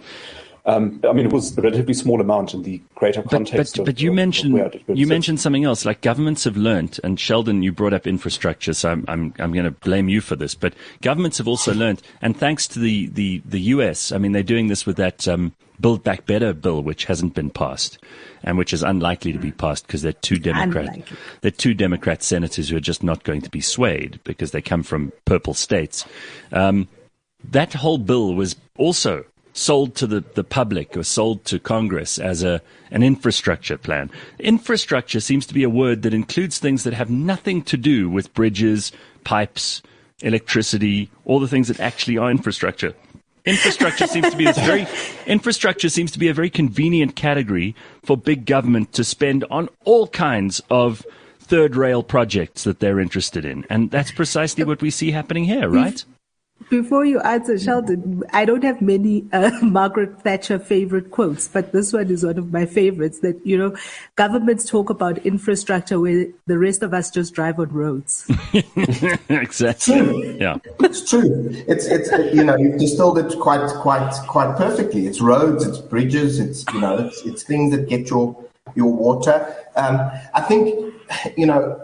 [0.68, 3.76] Um, I mean, it was a relatively small amount in the greater context.
[3.76, 5.86] But, but, but you of, mentioned of you mentioned something else.
[5.86, 9.66] Like governments have learnt, and Sheldon, you brought up infrastructure, so I'm I'm, I'm going
[9.66, 10.56] to blame you for this.
[10.56, 14.44] But governments have also learnt, and thanks to the, the, the US, I mean, they're
[14.44, 18.00] doing this with that um, Build Back Better bill, which hasn't been passed,
[18.44, 21.00] and which is unlikely to be passed because they're two Democrat,
[21.42, 24.84] they're two Democrat senators who are just not going to be swayed because they come
[24.84, 26.06] from purple states.
[26.52, 26.88] Um,
[27.52, 29.26] that whole bill was also
[29.56, 34.12] sold to the, the public or sold to Congress as a an infrastructure plan.
[34.38, 38.34] Infrastructure seems to be a word that includes things that have nothing to do with
[38.34, 38.92] bridges,
[39.24, 39.82] pipes,
[40.22, 42.94] electricity, all the things that actually are infrastructure.
[43.46, 44.88] Infrastructure seems to be this very
[45.26, 50.08] infrastructure seems to be a very convenient category for big government to spend on all
[50.08, 51.06] kinds of
[51.40, 53.66] third rail projects that they're interested in.
[53.70, 56.04] And that's precisely what we see happening here, right?
[56.70, 61.94] Before you answer, Sheldon, I don't have many uh, Margaret Thatcher favorite quotes, but this
[61.94, 63.76] one is one of my favorites that, you know,
[64.16, 68.26] governments talk about infrastructure where the rest of us just drive on roads.
[69.30, 70.40] exactly.
[70.40, 70.58] Yeah.
[70.80, 71.50] It's true.
[71.68, 75.06] It's, it's, you know, you've distilled it quite, quite, quite perfectly.
[75.06, 78.36] It's roads, it's bridges, it's, you know, it's, it's things that get your,
[78.74, 79.56] your water.
[79.76, 80.00] Um,
[80.34, 80.94] I think,
[81.38, 81.80] you know,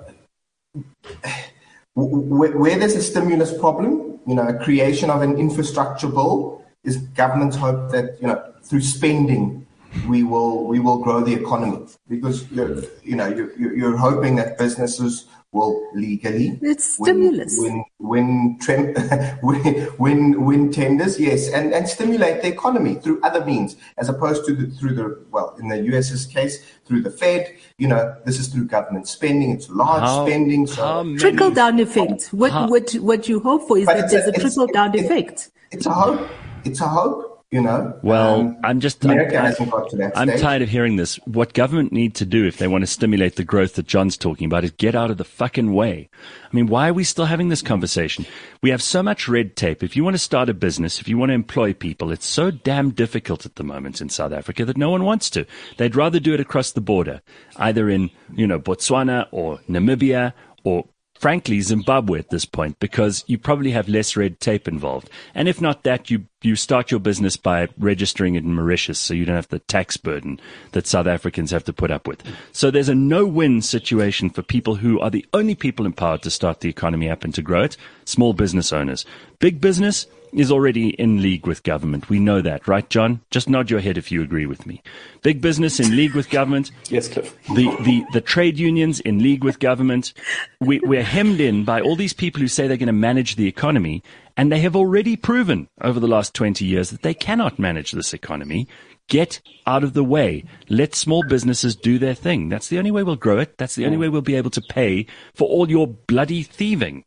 [1.93, 7.55] where, where there's a stimulus problem, you know, creation of an infrastructure bill is government's
[7.55, 9.65] hope that, you know, through spending,
[10.07, 11.85] we will we will grow the economy.
[12.07, 17.55] Because you're, you know you're, you're hoping that businesses will legally it's stimulus.
[17.57, 18.95] win win win,
[19.43, 24.45] win, win, win tenders yes and and stimulate the economy through other means as opposed
[24.45, 28.39] to the, through the well in the US's case through the Fed you know this
[28.39, 32.27] is through government spending it's large how, spending so trickle down effect.
[32.31, 35.49] What how, what what you hope for is that there's a, a trickle down effect.
[35.71, 36.29] it's a hope.
[36.63, 37.99] It's a hope You know.
[38.01, 39.03] Well, um, I'm just.
[39.03, 40.39] America I'm, hasn't got to that I'm stage.
[40.41, 41.17] tired of hearing this.
[41.25, 44.45] What government need to do if they want to stimulate the growth that John's talking
[44.45, 46.09] about is get out of the fucking way.
[46.45, 48.25] I mean, why are we still having this conversation?
[48.61, 49.83] We have so much red tape.
[49.83, 52.51] If you want to start a business, if you want to employ people, it's so
[52.51, 55.45] damn difficult at the moment in South Africa that no one wants to.
[55.75, 57.21] They'd rather do it across the border,
[57.57, 60.31] either in, you know, Botswana or Namibia
[60.63, 60.85] or
[61.21, 65.07] frankly, Zimbabwe at this point, because you probably have less red tape involved.
[65.35, 69.13] And if not that, you, you start your business by registering it in Mauritius so
[69.13, 70.39] you don't have the tax burden
[70.71, 72.23] that South Africans have to put up with.
[72.53, 76.61] So there's a no-win situation for people who are the only people empowered to start
[76.61, 79.05] the economy up and to grow it, small business owners.
[79.37, 82.09] Big business, is already in league with government.
[82.09, 83.21] We know that, right, John?
[83.31, 84.81] Just nod your head if you agree with me.
[85.21, 86.71] Big business in league with government.
[86.89, 87.35] Yes, Cliff.
[87.47, 90.13] The, the, the trade unions in league with government.
[90.59, 93.47] We, we're hemmed in by all these people who say they're going to manage the
[93.47, 94.03] economy,
[94.37, 98.13] and they have already proven over the last 20 years that they cannot manage this
[98.13, 98.67] economy.
[99.07, 100.45] Get out of the way.
[100.69, 102.47] Let small businesses do their thing.
[102.47, 103.57] That's the only way we'll grow it.
[103.57, 104.01] That's the only mm.
[104.01, 107.03] way we'll be able to pay for all your bloody thieving.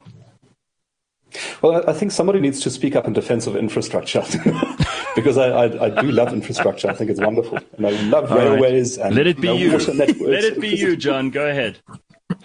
[1.63, 4.23] Well, I think somebody needs to speak up in defense of infrastructure
[5.17, 6.89] because I, I, I, do love infrastructure.
[6.89, 7.59] I think it's wonderful.
[7.77, 9.07] And I love All railways right.
[9.07, 9.77] and Let it be you.
[9.79, 11.31] Let it be you, John.
[11.31, 11.81] Go ahead.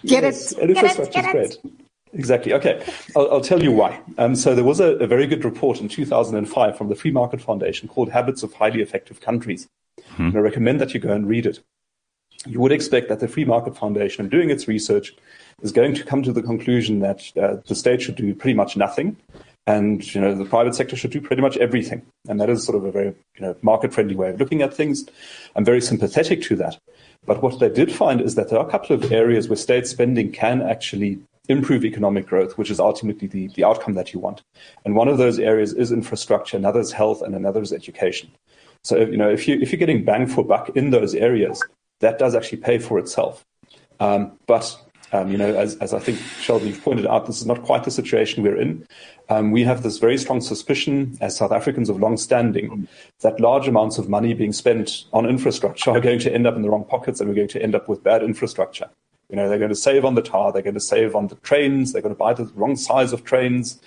[0.06, 0.70] Get yes, it.
[0.70, 1.74] infrastructure get is great.
[2.14, 2.54] Exactly.
[2.54, 2.84] Okay.
[3.16, 4.02] I'll, I'll, tell you why.
[4.18, 7.40] Um, so there was a, a, very good report in 2005 from the Free Market
[7.40, 9.68] Foundation called Habits of Highly Effective Countries.
[10.16, 10.28] Hmm.
[10.28, 11.60] And I recommend that you go and read it.
[12.48, 15.14] You would expect that the Free Market Foundation, doing its research,
[15.62, 18.78] is going to come to the conclusion that uh, the state should do pretty much
[18.78, 19.18] nothing,
[19.68, 22.02] and you know the private sector should do pretty much everything.
[22.28, 24.74] And that is sort of a very you know market friendly way of looking at
[24.74, 25.06] things.
[25.56, 26.78] I'm very sympathetic to that.
[27.26, 29.88] But what they did find is that there are a couple of areas where state
[29.88, 31.20] spending can actually
[31.50, 34.42] improve economic growth, which is ultimately the, the outcome that you want.
[34.86, 38.30] And one of those areas is infrastructure, another is health, and another is education.
[38.84, 41.64] So you know if you if you're getting bang for buck in those areas,
[42.00, 43.44] that does actually pay for itself.
[44.00, 44.78] Um, but
[45.12, 47.84] um, you know, as, as I think Sheldon you've pointed out, this is not quite
[47.84, 48.86] the situation we're in.
[49.30, 52.88] Um, we have this very strong suspicion, as South Africans of long standing,
[53.22, 56.62] that large amounts of money being spent on infrastructure are going to end up in
[56.62, 58.90] the wrong pockets, and we're going to end up with bad infrastructure.
[59.30, 61.36] You know, they're going to save on the tar, they're going to save on the
[61.36, 63.80] trains, they're going to buy the wrong size of trains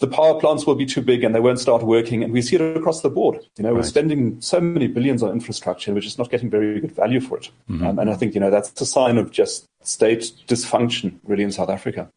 [0.00, 2.24] the power plants will be too big and they won't start working.
[2.24, 3.38] And we see it across the board.
[3.56, 3.76] You know, right.
[3.76, 7.38] we're spending so many billions on infrastructure, we're just not getting very good value for
[7.38, 7.50] it.
[7.68, 7.86] Mm-hmm.
[7.86, 11.52] Um, and I think, you know, that's a sign of just state dysfunction really in
[11.52, 12.10] South Africa.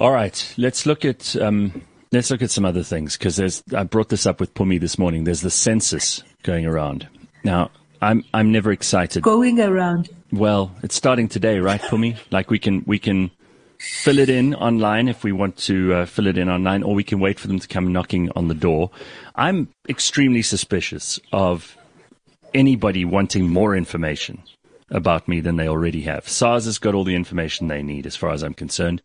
[0.00, 0.54] All right.
[0.56, 4.26] Let's look at, um, let's look at some other things because there's, I brought this
[4.26, 5.24] up with Phumi this morning.
[5.24, 7.08] There's the census going around.
[7.44, 9.22] Now, I'm, I'm never excited.
[9.22, 10.08] Going around.
[10.32, 12.16] Well, it's starting today, right, Phumi?
[12.30, 13.30] Like we can, we can,
[13.82, 17.02] fill it in online if we want to uh, fill it in online, or we
[17.02, 18.90] can wait for them to come knocking on the door.
[19.34, 21.76] I'm extremely suspicious of
[22.54, 24.42] anybody wanting more information
[24.92, 26.28] about me than they already have.
[26.28, 29.02] SARS has got all the information they need, as far as I'm concerned.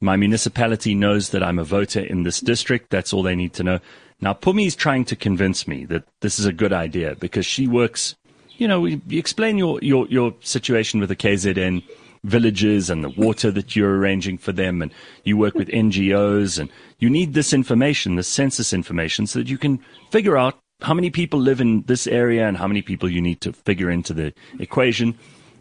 [0.00, 2.90] My municipality knows that I'm a voter in this district.
[2.90, 3.78] That's all they need to know.
[4.20, 7.66] Now, Phumi is trying to convince me that this is a good idea because she
[7.66, 8.14] works.
[8.56, 11.82] You know, you explain your, your, your situation with the KZN
[12.24, 14.92] villages and the water that you're arranging for them, and
[15.24, 19.58] you work with NGOs, and you need this information, the census information, so that you
[19.58, 23.20] can figure out how many people live in this area and how many people you
[23.20, 25.16] need to figure into the equation.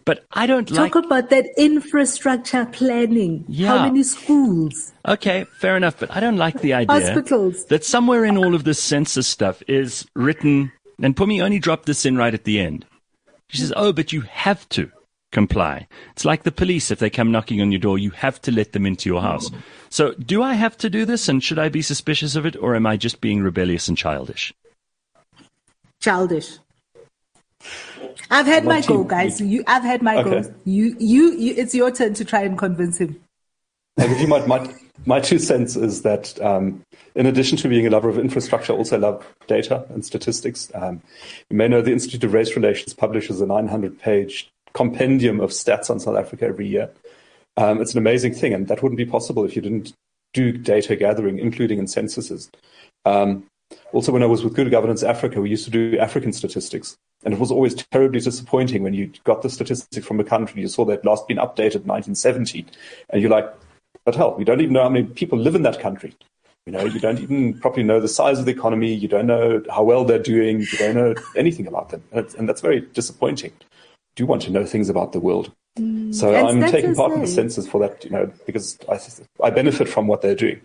[0.05, 1.05] But I don't talk like...
[1.05, 3.45] about that infrastructure planning.
[3.47, 3.67] Yeah.
[3.67, 4.91] How many schools?
[5.07, 5.99] Okay, fair enough.
[5.99, 7.65] But I don't like the idea Hospitals.
[7.65, 12.05] that somewhere in all of this census stuff is written, and Phumi only dropped this
[12.05, 12.85] in right at the end.
[13.47, 14.91] She says, "Oh, but you have to."
[15.31, 15.87] comply.
[16.11, 16.91] It's like the police.
[16.91, 19.49] If they come knocking on your door, you have to let them into your house.
[19.89, 22.75] So do I have to do this and should I be suspicious of it or
[22.75, 24.53] am I just being rebellious and childish?
[26.01, 26.57] Childish.
[28.29, 29.39] I've had my go, guys.
[29.39, 30.41] You, I've had my okay.
[30.41, 30.53] go.
[30.65, 33.19] You, you, you, it's your turn to try and convince him.
[33.97, 34.73] you might, my,
[35.05, 36.81] my two cents is that um,
[37.15, 40.71] in addition to being a lover of infrastructure, I also love data and statistics.
[40.73, 41.01] Um,
[41.49, 45.89] you may know the Institute of Race Relations publishes a 900 page compendium of stats
[45.89, 46.89] on South Africa every year.
[47.57, 49.93] Um, it's an amazing thing, and that wouldn't be possible if you didn't
[50.33, 52.49] do data gathering, including in censuses.
[53.05, 53.45] Um,
[53.93, 57.33] also, when I was with Good Governance Africa, we used to do African statistics, and
[57.33, 60.85] it was always terribly disappointing when you got the statistic from a country you saw
[60.85, 62.65] that last been updated in 1970,
[63.09, 63.51] and you're like,
[64.05, 66.15] but hell, we don't even know how many people live in that country.
[66.65, 68.93] You know, you don't even properly know the size of the economy.
[68.93, 70.61] You don't know how well they're doing.
[70.61, 73.51] You don't know anything about them, and, that's very disappointing
[74.15, 75.51] do want to know things about the world.
[75.79, 78.99] Mm, so I'm taking part in the census for that, you know, because I,
[79.43, 80.61] I benefit from what they're doing.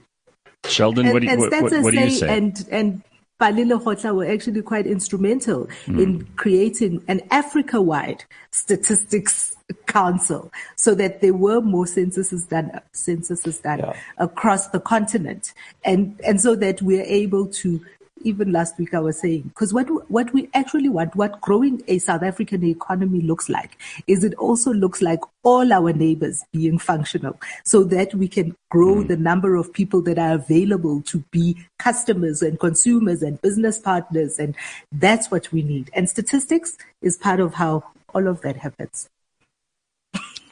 [0.68, 2.36] Sheldon, and, what, do you, what, what, what do you say?
[2.36, 3.02] And, and
[3.38, 6.02] Pali Lehohla were actually quite instrumental mm.
[6.02, 9.54] in creating an Africa-wide statistics
[9.86, 13.96] council so that there were more censuses done, censuses done yeah.
[14.18, 15.52] across the continent.
[15.84, 17.84] And, and so that we're able to
[18.26, 21.98] even last week I was saying, because what what we actually want, what growing a
[21.98, 27.38] South African economy looks like, is it also looks like all our neighbors being functional,
[27.64, 29.08] so that we can grow mm.
[29.08, 34.38] the number of people that are available to be customers and consumers and business partners,
[34.38, 34.54] and
[34.92, 35.90] that's what we need.
[35.94, 39.08] And statistics is part of how all of that happens.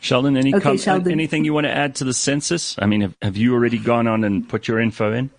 [0.01, 1.13] Sheldon, any okay, com- Sheldon.
[1.13, 2.77] anything you want to add to the census?
[2.79, 5.31] I mean, have, have you already gone on and put your info in?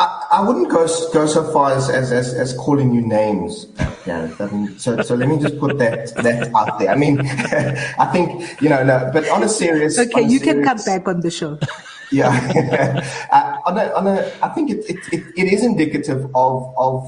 [0.00, 3.66] I, I wouldn't go go so far as as, as, as calling you names,
[4.06, 4.40] Gareth.
[4.40, 6.88] I mean, so so let me just put that that out there.
[6.88, 7.20] I mean,
[8.00, 9.98] I think you know, no, but on a serious.
[9.98, 11.58] Okay, a you serious, can come back on the show.
[12.12, 12.26] Yeah,
[13.30, 17.06] uh, on a, on a, I think it, it, it, it is indicative of of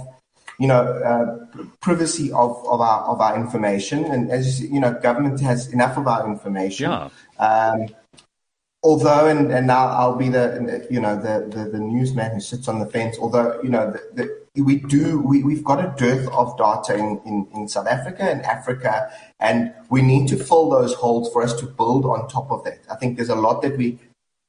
[0.61, 5.41] you know uh, privacy of, of our of our information, and as you know, government
[5.41, 6.89] has enough of our information.
[6.89, 7.09] Yeah.
[7.41, 7.89] Um,
[8.83, 12.69] although, and, and now I'll be the, you know, the, the, the newsman who sits
[12.69, 14.03] on the fence, although, you know, the,
[14.55, 18.23] the, we do, we, we've got a dearth of data in, in, in South Africa
[18.23, 19.11] and Africa,
[19.41, 22.81] and we need to fill those holes for us to build on top of that.
[22.91, 23.99] I think there's a lot that we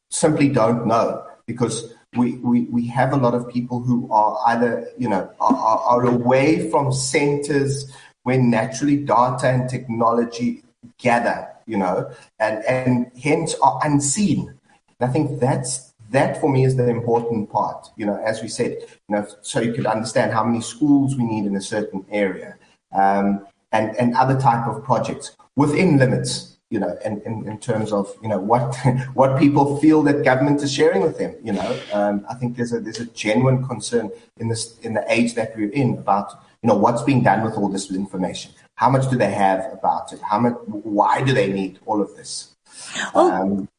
[0.09, 4.89] simply don't know because we, we, we have a lot of people who are either,
[4.97, 7.91] you know, are, are away from centers
[8.23, 10.63] where naturally data and technology
[10.97, 14.53] gather you know, and, and hence are unseen.
[14.99, 18.47] And I think that's that for me is the important part, you know, as we
[18.47, 18.77] said,
[19.09, 22.55] you know, so you could understand how many schools we need in a certain area,
[22.93, 27.91] um, and, and other type of projects within limits, you know, in, in, in terms
[27.91, 28.75] of, you know, what,
[29.15, 32.73] what people feel that government is sharing with them, you know, um, I think there's
[32.73, 36.67] a, there's a genuine concern in this, in the age that we're in about, you
[36.67, 38.51] know, what's being done with all this information.
[38.75, 40.19] How much do they have about it?
[40.21, 40.53] How much?
[40.65, 42.55] Why do they need all of this?
[43.13, 43.69] Oh, um,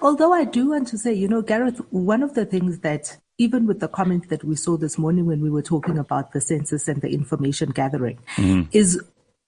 [0.00, 3.66] although I do want to say, you know, Gareth, one of the things that even
[3.66, 6.88] with the comment that we saw this morning when we were talking about the census
[6.88, 8.68] and the information gathering, mm-hmm.
[8.72, 9.00] is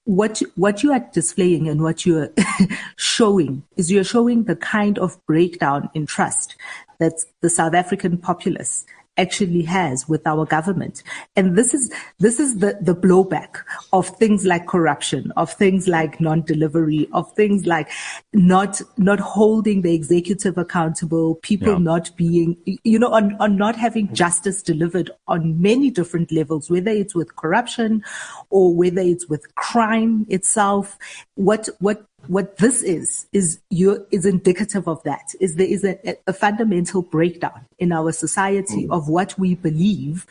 [0.04, 2.32] what what you are displaying and what you are
[2.96, 6.56] showing is you're showing the kind of breakdown in trust
[6.98, 8.86] that the South African populace
[9.20, 11.02] actually has with our government.
[11.36, 13.52] And this is, this is the, the blowback
[13.92, 17.88] of things like corruption, of things like non-delivery, of things like
[18.32, 21.90] not, not holding the executive accountable, people yeah.
[21.92, 22.56] not being,
[22.92, 27.36] you know, on, on not having justice delivered on many different levels, whether it's with
[27.36, 28.02] corruption
[28.48, 30.96] or whether it's with crime itself.
[31.34, 36.16] What, what what this is is you is indicative of that is there is a,
[36.26, 38.96] a fundamental breakdown in our society mm.
[38.96, 40.26] of what we believe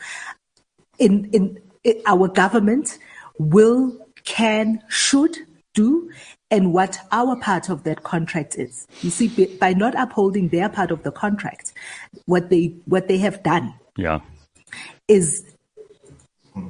[0.98, 2.98] in, in, in our government
[3.38, 5.36] will can should
[5.74, 6.10] do
[6.50, 10.90] and what our part of that contract is you see by not upholding their part
[10.90, 11.72] of the contract
[12.26, 14.20] what they what they have done yeah
[15.08, 15.44] is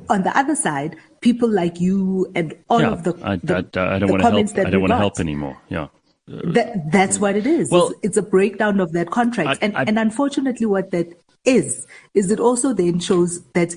[0.09, 3.97] on the other side people like you and all yeah, of the, I, the, I,
[3.97, 4.67] I don't want to help.
[4.67, 5.59] I don't want to help anymore.
[5.69, 5.89] Yeah.
[6.27, 7.71] That, that's what it is.
[7.71, 9.63] Well, it's, it's a breakdown of that contract.
[9.63, 11.09] I, and, I, and unfortunately, what that
[11.45, 13.75] is, is it also then shows that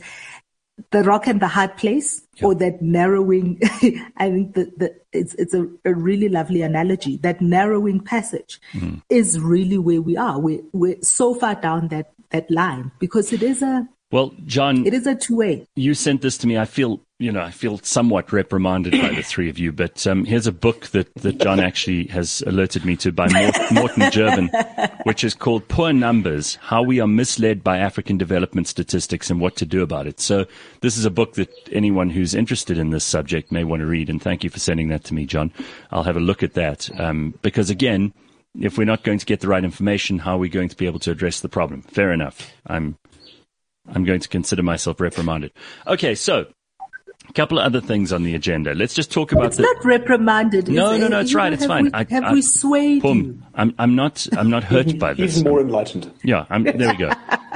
[0.91, 2.47] the rock and the hard place yeah.
[2.47, 3.59] or that narrowing,
[4.17, 7.17] I think that the, it's, it's a, a, really lovely analogy.
[7.17, 8.99] That narrowing passage mm-hmm.
[9.09, 10.39] is really where we are.
[10.39, 14.93] We're, we're so far down that, that line because it is a, well, John, it
[14.93, 15.67] is a two way.
[15.75, 16.55] You sent this to me.
[16.55, 19.71] I feel, you know, I feel somewhat reprimanded by the three of you.
[19.71, 23.27] But um, here's a book that, that John actually has alerted me to by
[23.71, 24.49] Morten Jerven,
[25.05, 29.55] which is called Poor Numbers: How We Are Misled by African Development Statistics and What
[29.55, 30.19] to Do About It.
[30.19, 30.45] So
[30.81, 34.09] this is a book that anyone who's interested in this subject may want to read.
[34.09, 35.53] And thank you for sending that to me, John.
[35.91, 38.13] I'll have a look at that um, because again.
[38.55, 40.85] If we're not going to get the right information, how are we going to be
[40.85, 41.81] able to address the problem?
[41.81, 42.53] Fair enough.
[42.67, 42.99] I'm
[43.91, 45.53] I'm going to consider myself reprimanded.
[45.87, 46.53] Okay, so
[47.27, 48.73] a couple of other things on the agenda.
[48.73, 49.45] Let's just talk about.
[49.45, 49.63] It's the...
[49.63, 50.67] not reprimanded.
[50.67, 51.19] No, no, no.
[51.19, 51.51] It's right.
[51.51, 51.85] It's fine.
[51.85, 53.17] We, I, have I, we swayed boom.
[53.17, 53.43] you?
[53.55, 54.27] I'm, I'm not.
[54.37, 55.35] I'm not hurt by this.
[55.35, 56.11] He's more enlightened.
[56.23, 56.45] Yeah.
[56.49, 57.11] I'm, there we go.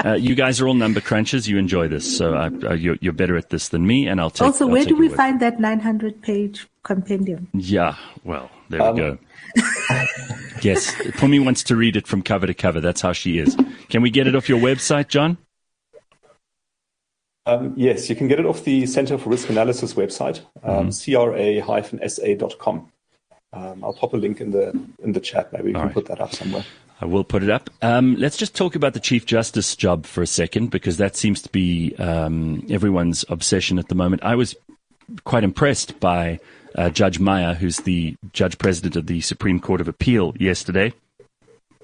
[0.06, 1.48] Uh, you guys are all number crunchers.
[1.48, 4.08] You enjoy this, so I, uh, you're, you're, better at this than me.
[4.08, 4.46] And I'll take.
[4.46, 7.48] Also, where take do we find that 900 page compendium?
[7.54, 7.96] Yeah.
[8.24, 9.18] Well, there um, we go.
[10.62, 12.80] yes, Phumi wants to read it from cover to cover.
[12.80, 13.58] That's how she is.
[13.90, 15.38] Can we get it off your website, John?
[17.48, 21.62] Um, yes, you can get it off the Center for Risk Analysis website, um, mm-hmm.
[21.66, 22.92] cra-sa.com.
[23.54, 25.54] Um, I'll pop a link in the in the chat.
[25.54, 25.94] Maybe you All can right.
[25.94, 26.66] put that up somewhere.
[27.00, 27.70] I will put it up.
[27.82, 31.42] Um, let's just talk about the Chief Justice job for a second, because that seems
[31.44, 34.24] to be um, everyone's obsession at the moment.
[34.24, 34.54] I was
[35.24, 36.42] quite impressed by
[36.76, 40.92] uh, Judge Maya, who's the Judge President of the Supreme Court of Appeal, yesterday.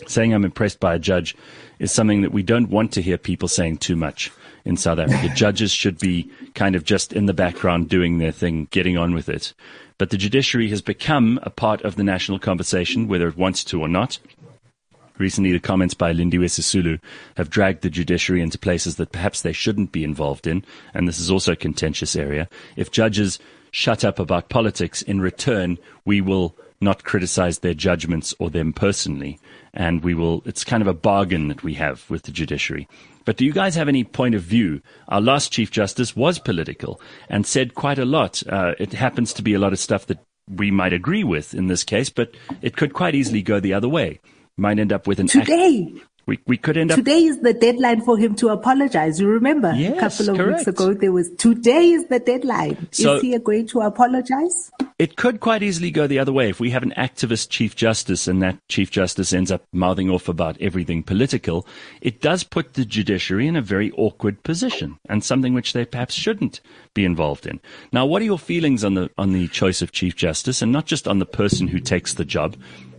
[0.08, 1.38] Saying I'm impressed by a judge
[1.80, 4.30] is something that we don't want to hear people saying too much
[4.66, 5.34] in South Africa.
[5.36, 9.30] Judges should be kind of just in the background doing their thing, getting on with
[9.30, 9.54] it.
[9.98, 13.82] But the judiciary has become a part of the national conversation, whether it wants to
[13.82, 14.20] or not.
[15.18, 17.00] Recently, the comments by Lindiwe Sisulu
[17.38, 21.20] have dragged the judiciary into places that perhaps they shouldn't be involved in, and this
[21.20, 22.50] is also a contentious area.
[22.76, 23.38] If judges
[23.70, 29.40] shut up about politics, in return, we will not criticize their judgments or them personally,
[29.74, 32.88] and we will, it's kind of a bargain that we have with the judiciary.
[33.26, 34.82] But do you guys have any point of view?
[35.08, 37.00] Our last Chief Justice was political
[37.30, 38.44] and said quite a lot.
[38.48, 41.68] Uh, it happens to be a lot of stuff that we might agree with in
[41.68, 44.20] this case, but it could quite easily go the other way
[44.58, 45.92] might end up with an today.
[45.96, 49.20] Act- we, we could end up today is the deadline for him to apologize.
[49.20, 50.58] You remember yes, a couple of correct.
[50.60, 52.88] weeks ago there was today is the deadline.
[52.92, 54.72] So, is he going to apologize?
[55.00, 58.28] It could quite easily go the other way if we have an activist chief justice
[58.28, 61.68] and that chief justice ends up mouthing off about everything political.
[62.02, 66.14] It does put the judiciary in a very awkward position and something which they perhaps
[66.14, 66.62] shouldn't
[66.94, 67.60] be involved in.
[67.92, 70.86] Now, what are your feelings on the on the choice of chief justice and not
[70.86, 72.56] just on the person who takes the job?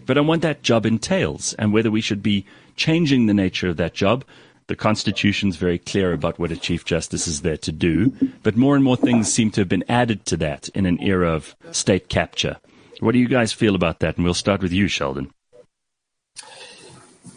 [0.07, 2.45] but on what that job entails and whether we should be
[2.77, 4.25] changing the nature of that job.
[4.67, 8.75] The Constitution's very clear about what a Chief Justice is there to do, but more
[8.75, 12.09] and more things seem to have been added to that in an era of state
[12.09, 12.57] capture.
[13.01, 14.17] What do you guys feel about that?
[14.17, 15.31] And we'll start with you, Sheldon.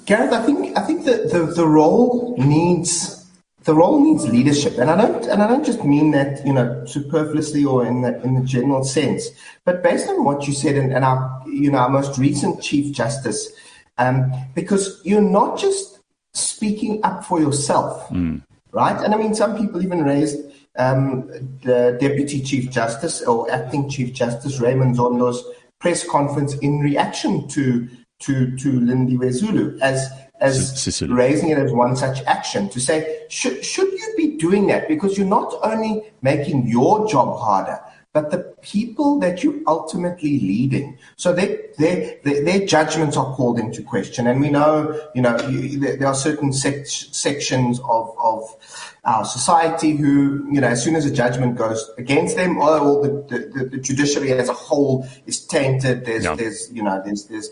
[0.06, 3.26] Gareth, I think I think that the, the role needs
[3.66, 6.86] the role needs leadership, and I don't and I don't just mean that you know
[6.86, 9.28] superfluously or in the in the general sense,
[9.66, 12.96] but based on what you said and, and our you know our most recent Chief
[12.96, 13.52] Justice,
[13.98, 16.00] um, because you're not just
[16.34, 18.42] speaking up for yourself, mm.
[18.72, 19.00] right?
[19.04, 20.40] And I mean, some people even raised
[20.78, 21.28] um,
[21.64, 25.44] the Deputy Chief Justice or Acting Chief Justice Raymond Zondo's
[25.80, 27.88] press conference in reaction to
[28.20, 31.16] to to Lindiwe Zulu as as Sisulu.
[31.16, 35.18] raising it as one such action to say should should you be doing that because
[35.18, 37.80] you're not only making your job harder
[38.18, 40.98] but the people that you're ultimately leading.
[41.18, 44.26] So they, they, they, their judgments are called into question.
[44.26, 48.42] And we know, you know, you, there are certain sec- sections of, of
[49.04, 53.38] our society who, you know, as soon as a judgment goes against them, oh, the,
[53.54, 56.06] the, the judiciary as a whole is tainted.
[56.06, 56.34] There's, Yeah.
[56.34, 57.52] there's, you know, there's, there's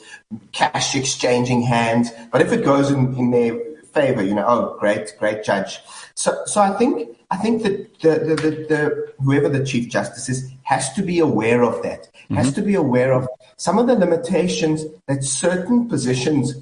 [0.51, 2.09] cash exchanging hands.
[2.31, 3.53] But if it goes in, in their
[3.93, 5.77] favor, you know, oh, great, great judge.
[6.15, 10.27] So, so I think, I think that the, the, the, the whoever the chief justice
[10.27, 12.09] is has to be aware of that.
[12.29, 12.55] Has mm-hmm.
[12.55, 16.55] to be aware of some of the limitations that certain positions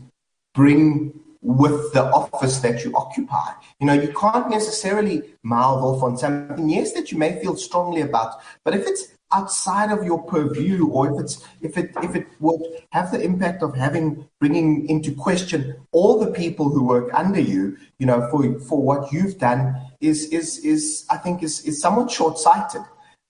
[0.53, 3.51] bring with the office that you occupy.
[3.79, 8.01] You know, you can't necessarily mouth off on something, yes, that you may feel strongly
[8.01, 12.27] about, but if it's outside of your purview or if it's if it if it
[12.39, 17.39] would have the impact of having bringing into question all the people who work under
[17.39, 21.81] you, you know, for for what you've done is is is I think is is
[21.81, 22.83] somewhat short-sighted.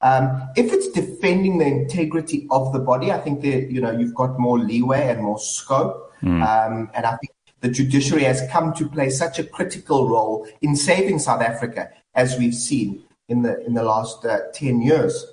[0.03, 4.13] Um, if it's defending the integrity of the body, I think that you know you've
[4.13, 7.31] got more leeway and more scope, um, and I think
[7.61, 12.37] the judiciary has come to play such a critical role in saving South Africa, as
[12.37, 15.25] we've seen in the in the last uh, ten years.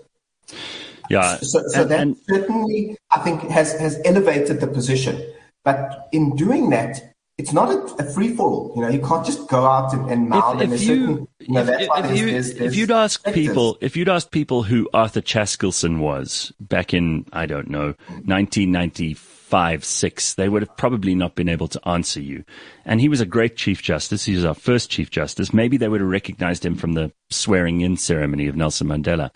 [1.11, 1.39] Yeah.
[1.39, 5.21] So, so and, that and certainly, I think, has has elevated the position.
[5.65, 7.10] But in doing that,
[7.41, 8.73] it's not a, a free for all.
[8.77, 10.61] You know, you can't just go out and, and mouth.
[10.61, 13.23] if, if you certain, you know, if, if there's, you there's, if there's you'd ask
[13.23, 13.47] sectors.
[13.47, 17.95] people if you'd asked people who Arthur Chaskalson was back in I don't know
[18.27, 22.45] 1995 six they would have probably not been able to answer you
[22.85, 25.89] and he was a great chief justice he was our first chief justice maybe they
[25.89, 29.31] would have recognized him from the swearing in ceremony of Nelson Mandela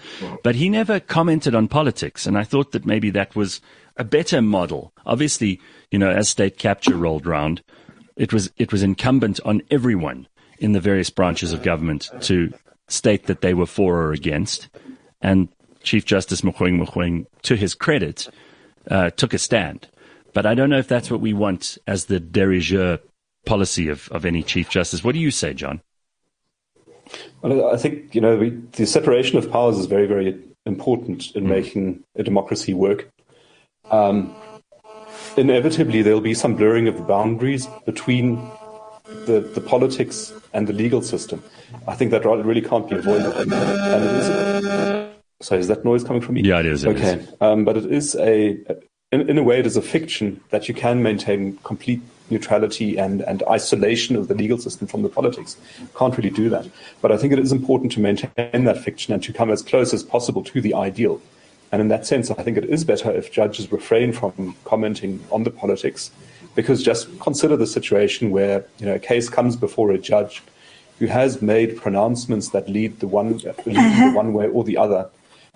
[0.45, 3.61] but he never commented on politics and I thought that maybe that was
[3.97, 7.63] a better model obviously you know as state capture rolled round
[8.17, 10.27] it was it was incumbent on everyone
[10.59, 12.53] in the various branches of government to
[12.89, 14.69] state that they were for or against.
[15.21, 15.49] And
[15.83, 18.29] Chief Justice Mogoeng Mogoeng, to his credit,
[18.91, 19.89] uh, took a stand.
[20.33, 22.99] But I don't know if that's what we want as the de rigueur
[23.47, 25.05] policy of, of any Chief Justice.
[25.05, 25.81] What do you say, John?
[27.43, 31.47] Well, I think you know we, the separation of powers is very, very important in
[31.49, 33.11] making a democracy work.
[33.91, 34.35] Um,
[35.37, 38.37] inevitably, there'll be some blurring of the boundaries between
[39.27, 41.43] the, the politics and the legal system.
[41.89, 43.35] I think that really can't be avoided.
[43.37, 46.43] And it is, sorry, is that noise coming from me?
[46.43, 48.59] Yeah, it is, it okay, Um, but it is a
[49.13, 53.21] in, in a way it is a fiction that you can maintain complete neutrality and,
[53.23, 55.57] and isolation of the legal system from the politics.
[55.97, 56.67] Can't really do that.
[57.01, 59.95] But I think it is important to maintain that fiction and to come as close
[59.95, 61.21] as possible to the ideal.
[61.73, 65.45] And in that sense, I think it is better if judges refrain from commenting on
[65.45, 66.11] the politics,
[66.55, 70.43] because just consider the situation where you know a case comes before a judge
[70.99, 74.11] who has made pronouncements that lead the one lead uh-huh.
[74.11, 75.09] the one way or the other.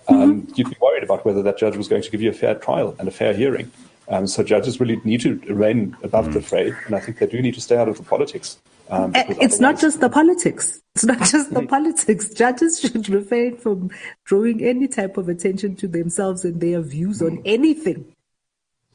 [0.07, 0.53] Um, mm-hmm.
[0.55, 2.95] You'd be worried about whether that judge was going to give you a fair trial
[2.99, 3.71] and a fair hearing.
[4.09, 6.33] Um, so judges really need to reign above mm.
[6.33, 8.57] the fray, and I think they do need to stay out of the politics.
[8.89, 10.81] Um, it's not just the politics.
[10.95, 12.33] It's not just the politics.
[12.33, 13.91] Judges should refrain from
[14.25, 18.15] drawing any type of attention to themselves and their views on anything.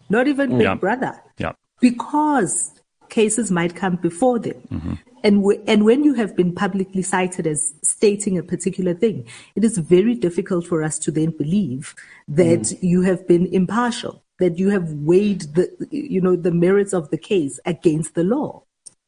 [0.09, 0.75] Not even Big yeah.
[0.75, 1.21] Brother.
[1.39, 1.53] Yeah.
[1.81, 2.73] Because
[3.09, 4.61] cases might come before them.
[4.71, 4.95] Mm-hmm.
[5.23, 9.65] And, w- and when you have been publicly cited as stating a particular thing, it
[9.65, 11.95] is very difficult for us to then believe
[12.29, 12.79] that mm.
[12.83, 17.19] you have been impartial that you have weighed the you know the merits of the
[17.19, 18.63] case against the law.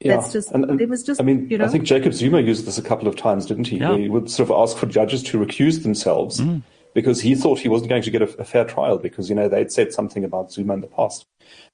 [0.07, 0.17] Yeah.
[0.17, 1.65] That's just and, and, it was just I mean you know?
[1.65, 3.79] I think Jacob Zuma used this a couple of times, didn't he?
[3.79, 3.97] Yeah.
[3.97, 6.63] He would sort of ask for judges to recuse themselves mm.
[6.95, 9.49] because he thought he wasn't going to get a, a, fair trial because you know
[9.49, 11.27] they'd said something about Zuma in the past.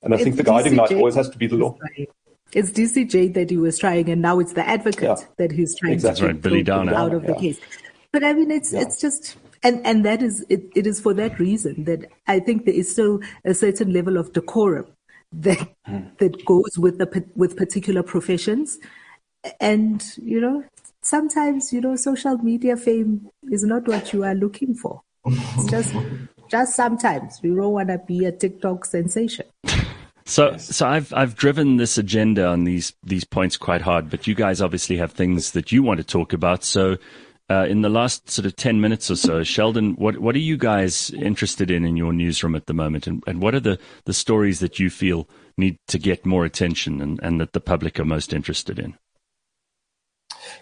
[0.02, 1.76] And I it's think the guiding light always has to be the law.
[2.52, 5.26] It's DCJ that he was trying, and now it's the advocate yeah.
[5.38, 6.20] that he's trying exactly.
[6.20, 6.42] to right.
[6.42, 6.94] Billy Downer.
[6.94, 7.32] out of yeah.
[7.32, 7.60] the case.
[8.12, 11.38] But I mean, it's it's just and and that is it, it is for that
[11.38, 14.86] reason that I think there is still a certain level of decorum
[15.32, 15.58] that
[15.88, 16.16] mm.
[16.18, 18.78] that goes with the with particular professions,
[19.60, 20.64] and you know
[21.02, 25.02] sometimes you know social media fame is not what you are looking for.
[25.26, 25.94] It's just
[26.48, 29.46] just sometimes we don't want to be a TikTok sensation.
[30.24, 30.76] So, yes.
[30.76, 34.60] so I've I've driven this agenda on these these points quite hard, but you guys
[34.60, 36.62] obviously have things that you want to talk about.
[36.62, 36.98] So,
[37.52, 40.56] uh, in the last sort of 10 minutes or so, Sheldon, what, what are you
[40.56, 43.06] guys interested in in your newsroom at the moment?
[43.06, 45.28] And, and what are the, the stories that you feel
[45.58, 48.96] need to get more attention and, and that the public are most interested in?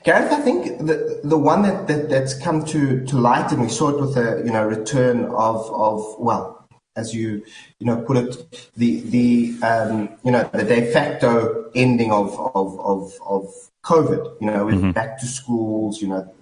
[0.05, 3.68] Gareth, I think the the one that, that that's come to, to light, and we
[3.68, 7.45] saw it with the you know return of of well, as you
[7.78, 12.78] you know put it, the the um, you know the de facto ending of of
[12.80, 14.41] of, of COVID.
[14.41, 14.91] You know, mm-hmm.
[14.93, 16.01] back to schools.
[16.01, 16.34] You know,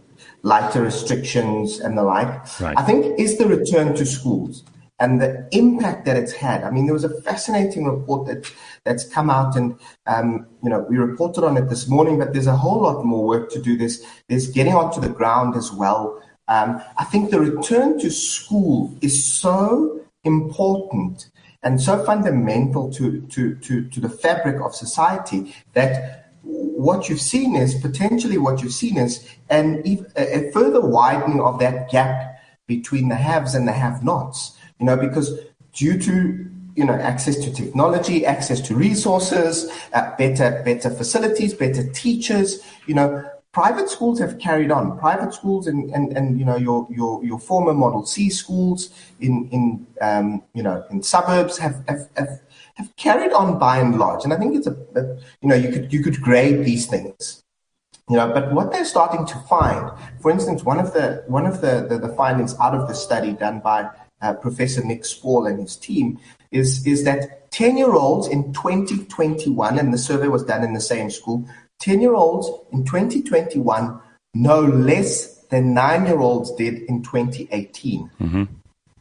[0.43, 2.61] lighter restrictions and the like.
[2.61, 2.77] Right.
[2.77, 4.65] I think is the return to schools
[5.01, 6.65] and the impact that it's had.
[6.65, 8.53] I mean, there was a fascinating report that
[8.85, 12.19] that's come out, and um, you know, we reported on it this morning.
[12.19, 13.77] But there's a whole lot more work to do.
[13.77, 16.21] This there's getting onto the ground as well.
[16.49, 21.31] Um, I think the return to school is so important
[21.63, 27.57] and so fundamental to to to, to the fabric of society that what you've seen
[27.57, 29.83] is potentially what you've seen is an,
[30.17, 34.57] a further widening of that gap between the haves and the have-nots.
[34.79, 35.39] You know, because
[35.73, 41.89] due to you know access to technology, access to resources, uh, better better facilities, better
[41.91, 42.61] teachers.
[42.87, 44.97] You know, private schools have carried on.
[44.99, 49.49] Private schools and and, and you know your your your former Model C schools in
[49.51, 52.41] in um, you know in suburbs have, have, have
[52.79, 54.25] have carried on by and large.
[54.25, 55.03] And I think it's a, a
[55.43, 57.43] you know, you could you could grade these things.
[58.09, 61.61] You know, but what they're starting to find, for instance, one of the one of
[61.61, 63.91] the, the, the findings out of the study done by
[64.23, 66.19] uh, Professor Nic Spaull and his team
[66.51, 70.81] is is that 10 year olds in 2021, and the survey was done in the
[70.81, 71.47] same school,
[71.81, 74.01] 10 year olds in 2021
[74.35, 78.11] know less than nine year olds did in 2018.
[78.21, 78.45] Mm-hmm.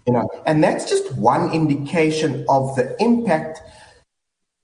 [0.07, 3.61] You know, and that's just one indication of the impact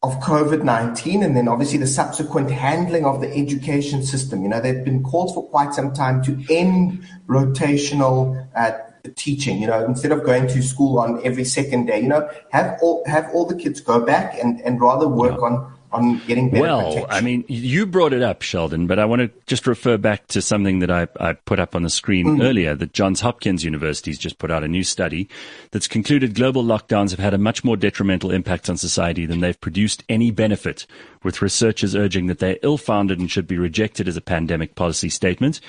[0.02, 4.44] of COVID 19 and then obviously the subsequent handling of the education system.
[4.44, 8.72] You know, there have been calls for quite some time to end rotational uh,
[9.16, 12.78] teaching, you know, instead of going to school on every second day, you know, have
[12.82, 15.48] all, have all the kids go back and, and rather work yeah.
[15.48, 17.12] on on getting better well, protection.
[17.12, 20.42] I mean, you brought it up, Sheldon, but I want to just refer back to
[20.42, 22.42] something that I, I put up on the screen mm-hmm.
[22.42, 25.30] earlier that Johns Hopkins University has just put out a new study
[25.72, 29.60] that's concluded global lockdowns have had a much more detrimental impact on society than they've
[29.62, 30.86] produced any benefit,
[31.24, 35.62] with researchers urging that they're ill-founded and should be rejected as a pandemic policy statement.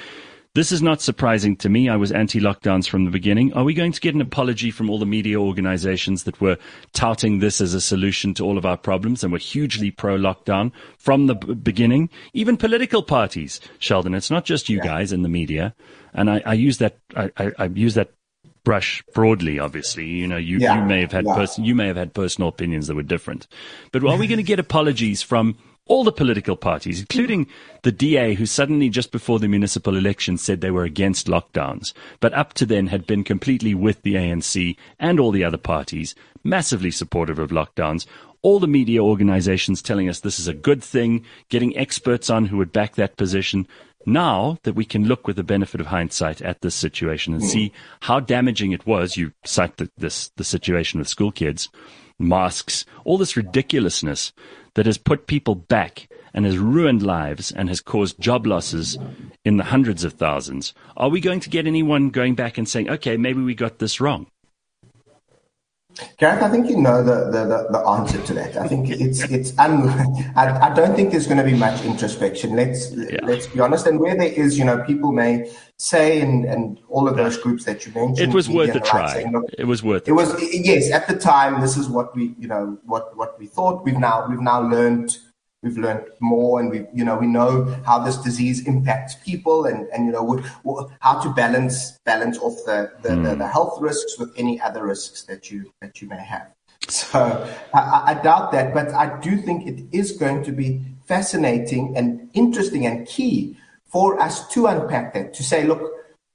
[0.55, 1.89] This is not surprising to me.
[1.89, 3.53] I was anti lockdowns from the beginning.
[3.55, 6.59] Are we going to get an apology from all the media organizations that were
[6.93, 10.71] touting this as a solution to all of our problems and were hugely pro lockdown
[10.97, 12.09] from the b- beginning?
[12.35, 14.15] Even political parties, Sheldon.
[14.15, 14.85] It's not just you yeah.
[14.85, 15.75] guys in the media.
[16.13, 18.13] And I, I use that, I, I, I, use that
[18.63, 20.07] brush broadly, obviously.
[20.07, 20.79] You know, you, yeah.
[20.79, 21.35] you may have had, yeah.
[21.35, 23.49] pers- you may have had personal opinions that were different.
[23.91, 27.47] But are we going to get apologies from all the political parties, including
[27.82, 32.32] the DA, who suddenly just before the municipal election said they were against lockdowns, but
[32.32, 36.91] up to then had been completely with the ANC and all the other parties, massively
[36.91, 38.07] supportive of lockdowns.
[38.41, 42.59] All the media organizations telling us this is a good thing, getting experts on who
[42.59, 43.66] would back that position.
[44.07, 47.68] Now that we can look with the benefit of hindsight at this situation and see
[47.68, 47.74] hmm.
[48.01, 51.70] how damaging it was, you cite the, this, the situation with school kids,
[52.19, 54.33] masks, all this ridiculousness
[54.75, 58.99] that has put people back and has ruined lives and has caused job losses
[59.45, 60.75] in the hundreds of thousands.
[60.97, 64.01] Are we going to get anyone going back and saying, okay, maybe we got this
[64.01, 64.27] wrong?
[66.19, 68.57] Gareth, I think you know the, the, the, answer to that.
[68.57, 69.89] I think it's it's un,
[70.37, 72.57] I, I don't think there's going to be much introspection.
[72.57, 73.21] Let's yeah.
[73.23, 73.87] let's be honest.
[73.87, 77.65] And where there is, you know, people may say and, and all of those groups
[77.65, 78.31] that you mentioned.
[78.31, 79.13] It was worth a try.
[79.13, 80.09] Saying, it was worth.
[80.09, 81.61] It was yes at the time.
[81.61, 83.85] This is what we you know what what we thought.
[83.85, 85.17] We've now we've now learned
[85.65, 89.89] we've learned more and we you know we know how this disease impacts people and
[89.89, 93.23] and you know what, what, how to balance balance off the the, mm.
[93.25, 93.39] the hmm.
[93.39, 96.53] the, health risks with any other risks that you that you may have
[96.89, 101.97] so I, I, doubt that but i do think it is going to be fascinating
[101.97, 103.57] and interesting and key
[103.87, 105.95] for us to unpack that to say look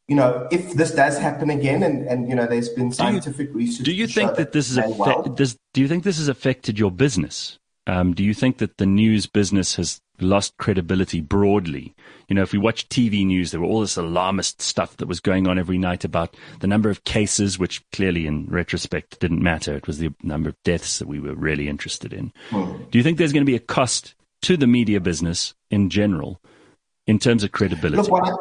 [0.09, 3.59] you know, if this does happen again, and, and you know, there's been scientific do
[3.59, 3.85] you, research.
[3.85, 6.79] Do you think that, that this is well, does, Do you think this has affected
[6.79, 7.58] your business?
[7.89, 11.95] Um, do you think that the news business has lost credibility broadly?
[12.27, 15.19] You know, if we watch TV news, there were all this alarmist stuff that was
[15.19, 19.75] going on every night about the number of cases, which clearly in retrospect didn't matter.
[19.75, 22.31] It was the number of deaths that we were really interested in.
[22.51, 22.83] Hmm.
[22.91, 24.13] Do you think there's going to be a cost
[24.43, 26.39] to the media business in general
[27.07, 28.03] in terms of credibility?
[28.03, 28.33] Look, what I,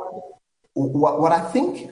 [0.74, 1.90] what, what I think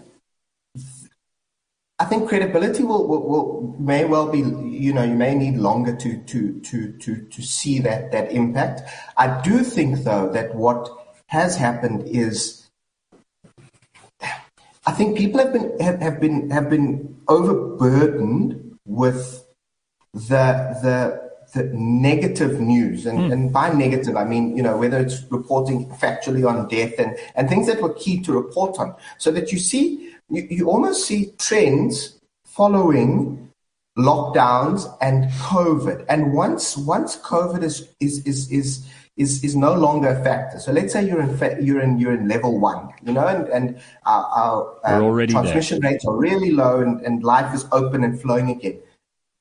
[2.06, 6.18] think credibility will, will, will, may well be, you know, you may need longer to,
[6.24, 8.82] to, to, to, to see that, that impact.
[9.16, 10.88] I do think though that what
[11.26, 12.68] has happened is,
[14.88, 19.44] I think people have been, have, have been, have been overburdened with
[20.14, 23.06] the, the, the negative news.
[23.06, 23.32] And, mm.
[23.32, 27.48] and by negative, I mean, you know, whether it's reporting factually on death and, and
[27.48, 31.32] things that were key to report on so that you see, you, you almost see
[31.38, 33.50] trends following
[33.98, 36.04] lockdowns and COVID.
[36.08, 40.58] And once once COVID is is is is is, is no longer a factor.
[40.58, 43.48] So let's say you're in fa- you're in you're in level one, you know, and
[43.48, 45.92] and our, our um, transmission there.
[45.92, 48.78] rates are really low, and, and life is open and flowing again.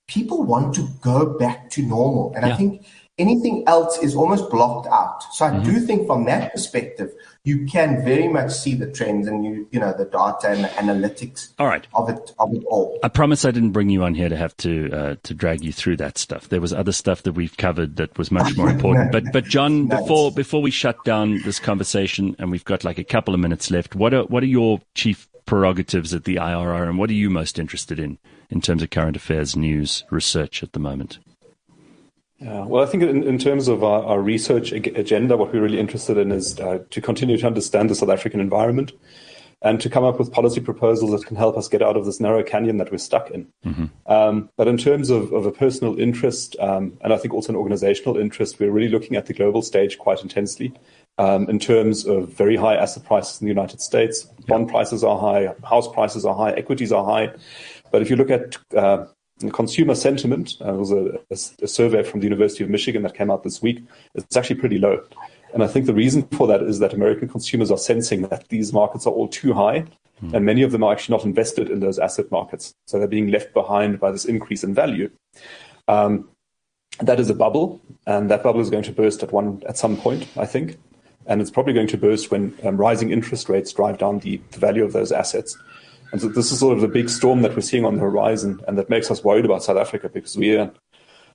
[0.07, 2.53] People want to go back to normal, and yeah.
[2.53, 2.85] I think
[3.17, 5.23] anything else is almost blocked out.
[5.33, 5.63] So I mm-hmm.
[5.63, 7.13] do think from that perspective,
[7.43, 10.67] you can very much see the trends and you you know the data and the
[10.69, 11.85] analytics all right.
[11.93, 12.99] of it of it all.
[13.03, 15.71] I promise I didn't bring you on here to have to uh, to drag you
[15.71, 16.49] through that stuff.
[16.49, 19.05] There was other stuff that we've covered that was much more important.
[19.05, 22.83] no, but but John, no, before before we shut down this conversation and we've got
[22.83, 26.37] like a couple of minutes left, what are what are your chief prerogatives at the
[26.37, 28.17] IRR and what are you most interested in
[28.49, 31.19] in terms of current affairs news research at the moment?
[32.39, 35.79] Yeah, well, I think in, in terms of our, our, research agenda, what we're really
[35.79, 38.91] interested in is uh, to continue to understand the South African environment
[39.61, 42.19] and to come up with policy proposals that can help us get out of this
[42.19, 43.47] narrow canyon that we're stuck in.
[43.65, 43.85] Mm-hmm.
[44.05, 47.55] Um, but in terms of, of a personal interest, um, and I think also an
[47.55, 50.73] organizational interest, we're really looking at the global stage quite intensely.
[51.17, 55.17] Um, in terms of very high asset prices in the United States, bond prices are
[55.17, 57.33] high, house prices are high, equities are high.
[57.91, 59.05] But if you look at uh,
[59.51, 63.29] consumer sentiment, uh, was a, a, a, survey from the University of Michigan that came
[63.29, 63.83] out this week,
[64.13, 65.03] it's actually pretty low.
[65.53, 68.73] And I think the reason for that is that American consumers are sensing that these
[68.73, 69.85] markets are all too high,
[70.23, 70.33] mm.
[70.33, 72.73] and many of them are actually not invested in those asset markets.
[72.87, 75.09] So they're being left behind by this increase in value.
[75.87, 76.29] Um,
[76.99, 79.97] that is a bubble, and that bubble is going to burst at one at some
[79.97, 80.77] point, I think.
[81.27, 84.59] And it's probably going to burst when um, rising interest rates drive down the, the
[84.59, 85.57] value of those assets.
[86.15, 88.61] And so this is sort of the big storm that we're seeing on the horizon,
[88.69, 90.71] and that makes us worried about South Africa because we are,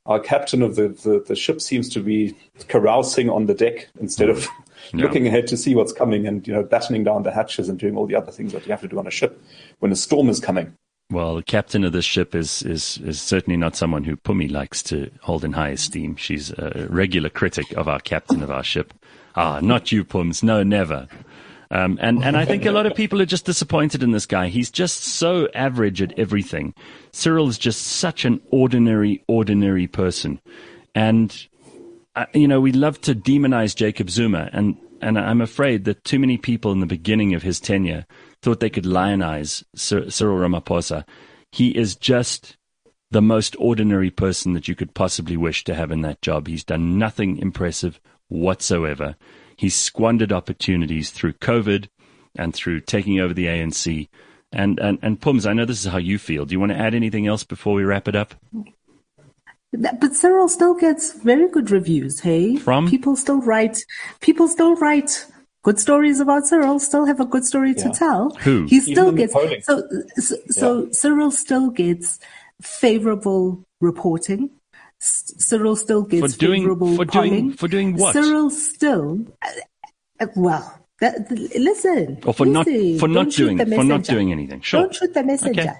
[0.06, 2.34] our captain of the, the, the ship seems to be
[2.68, 4.48] carousing on the deck instead of
[4.94, 5.04] yeah.
[5.04, 7.94] looking ahead to see what's coming and you know battening down the hatches and doing
[7.94, 9.38] all the other things that you have to do on a ship
[9.80, 10.74] when a storm is coming.
[11.10, 14.82] Well, the captain of this ship is, is, is certainly not someone who Phumi likes
[14.84, 16.16] to hold in high esteem.
[16.16, 18.94] She's a regular critic of our captain of our ship.
[19.36, 20.42] Ah, not you, Pums.
[20.42, 21.06] No, never.
[21.72, 24.48] Um, and, and I think a lot of people are just disappointed in this guy.
[24.48, 26.74] He's just so average at everything.
[27.12, 30.40] Cyril is just such an ordinary, ordinary person.
[30.96, 31.46] And,
[32.16, 34.50] uh, you know, we love to demonize Jacob Zuma.
[34.52, 38.04] And, and I'm afraid that too many people in the beginning of his tenure
[38.42, 41.04] thought they could lionize Cyril Ramaphosa.
[41.52, 42.56] He is just
[43.12, 46.48] the most ordinary person that you could possibly wish to have in that job.
[46.48, 49.16] He's done nothing impressive whatsoever.
[49.60, 51.88] He's squandered opportunities through COVID
[52.34, 54.08] and through taking over the ANC.
[54.50, 56.46] And, and, and Pums, I know this is how you feel.
[56.46, 58.34] Do you want to add anything else before we wrap it up?
[59.70, 62.56] But Cyril still gets very good reviews, hey?
[62.56, 62.88] From?
[62.88, 63.84] People still write,
[64.22, 65.26] people still write
[65.62, 68.30] good stories about Cyril, still have a good story to tell.
[68.40, 68.64] Who?
[68.64, 69.82] He still gets, so,
[70.16, 70.92] so, so yeah.
[70.92, 72.18] Cyril still gets
[72.62, 74.48] favorable reporting.
[75.00, 77.30] Cyril still gets for doing, favorable for polling.
[77.30, 78.12] doing, for doing what?
[78.12, 79.18] Cyril still,
[80.20, 82.18] uh, well, that, listen.
[82.26, 84.60] Or for listen, not, for not doing, for not doing anything.
[84.60, 84.82] Sure.
[84.82, 85.62] Don't shoot the messenger.
[85.62, 85.72] Okay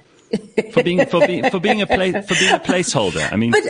[0.73, 3.33] for being for being for being a place for being a placeholder.
[3.33, 3.63] I mean, but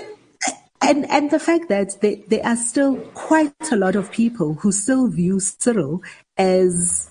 [0.80, 4.72] and and the fact that there there are still quite a lot of people who
[4.72, 6.02] still view Cyril
[6.36, 7.10] as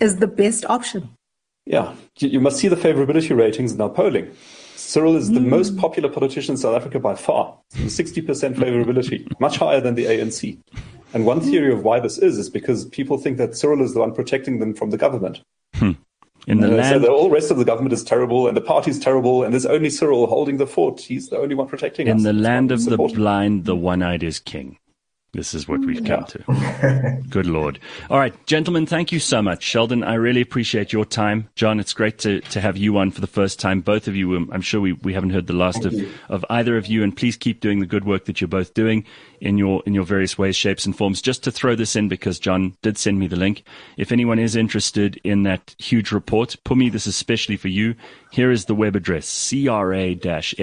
[0.00, 1.10] as the best option.
[1.64, 4.30] Yeah, you must see the favorability ratings in our polling.
[4.86, 5.48] Cyril is the mm.
[5.48, 10.56] most popular politician in South Africa by far, 60% favorability, much higher than the ANC.
[11.12, 14.00] And one theory of why this is is because people think that Cyril is the
[14.00, 15.42] one protecting them from the government.
[15.74, 15.92] Hmm.
[16.46, 18.60] In the uh, land, so the whole rest of the government is terrible, and the
[18.60, 21.00] party's terrible, and there's only Cyril holding the fort.
[21.00, 22.20] He's the only one protecting in us.
[22.20, 24.78] In the land of the blind, the one-eyed is king.
[25.36, 27.22] This is what we've come to.
[27.28, 27.78] Good Lord.
[28.08, 29.62] All right, gentlemen, thank you so much.
[29.62, 31.50] Sheldon, I really appreciate your time.
[31.54, 33.82] John, it's great to, to have you on for the first time.
[33.82, 35.94] Both of you, um, I'm sure we, we haven't heard the last of,
[36.30, 39.04] of either of you, and please keep doing the good work that you're both doing
[39.42, 41.20] in your, in your various ways, shapes, and forms.
[41.20, 43.62] Just to throw this in, because John did send me the link.
[43.98, 47.94] If anyone is interested in that huge report, Phumi, this is especially for you.
[48.30, 50.54] Here is the web address, cra-sa.com,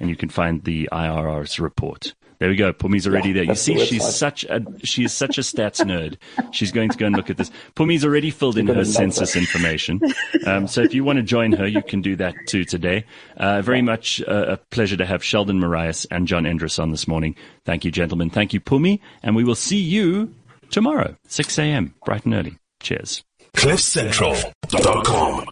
[0.00, 2.14] and you can find the IRR's report.
[2.40, 2.72] There we go.
[2.72, 3.44] Phumi's already Yeah, there.
[3.44, 6.16] You see, the she's such a she is such a stats nerd.
[6.52, 7.50] She's going to go and look at this.
[7.76, 10.00] Phumi's already filled in her gonna census information.
[10.46, 13.04] Um, so if you want to join her, you can do that too today.
[13.36, 17.06] Uh, very much uh, a pleasure to have Sheldon Morais and John Endres on this
[17.06, 17.36] morning.
[17.66, 18.30] Thank you, gentlemen.
[18.30, 20.34] Thank you, Phumi, and we will see you
[20.70, 21.94] tomorrow, 6 a.m.
[22.06, 22.56] bright and early.
[22.80, 23.22] Cheers.
[23.54, 25.46] CliffCentral.com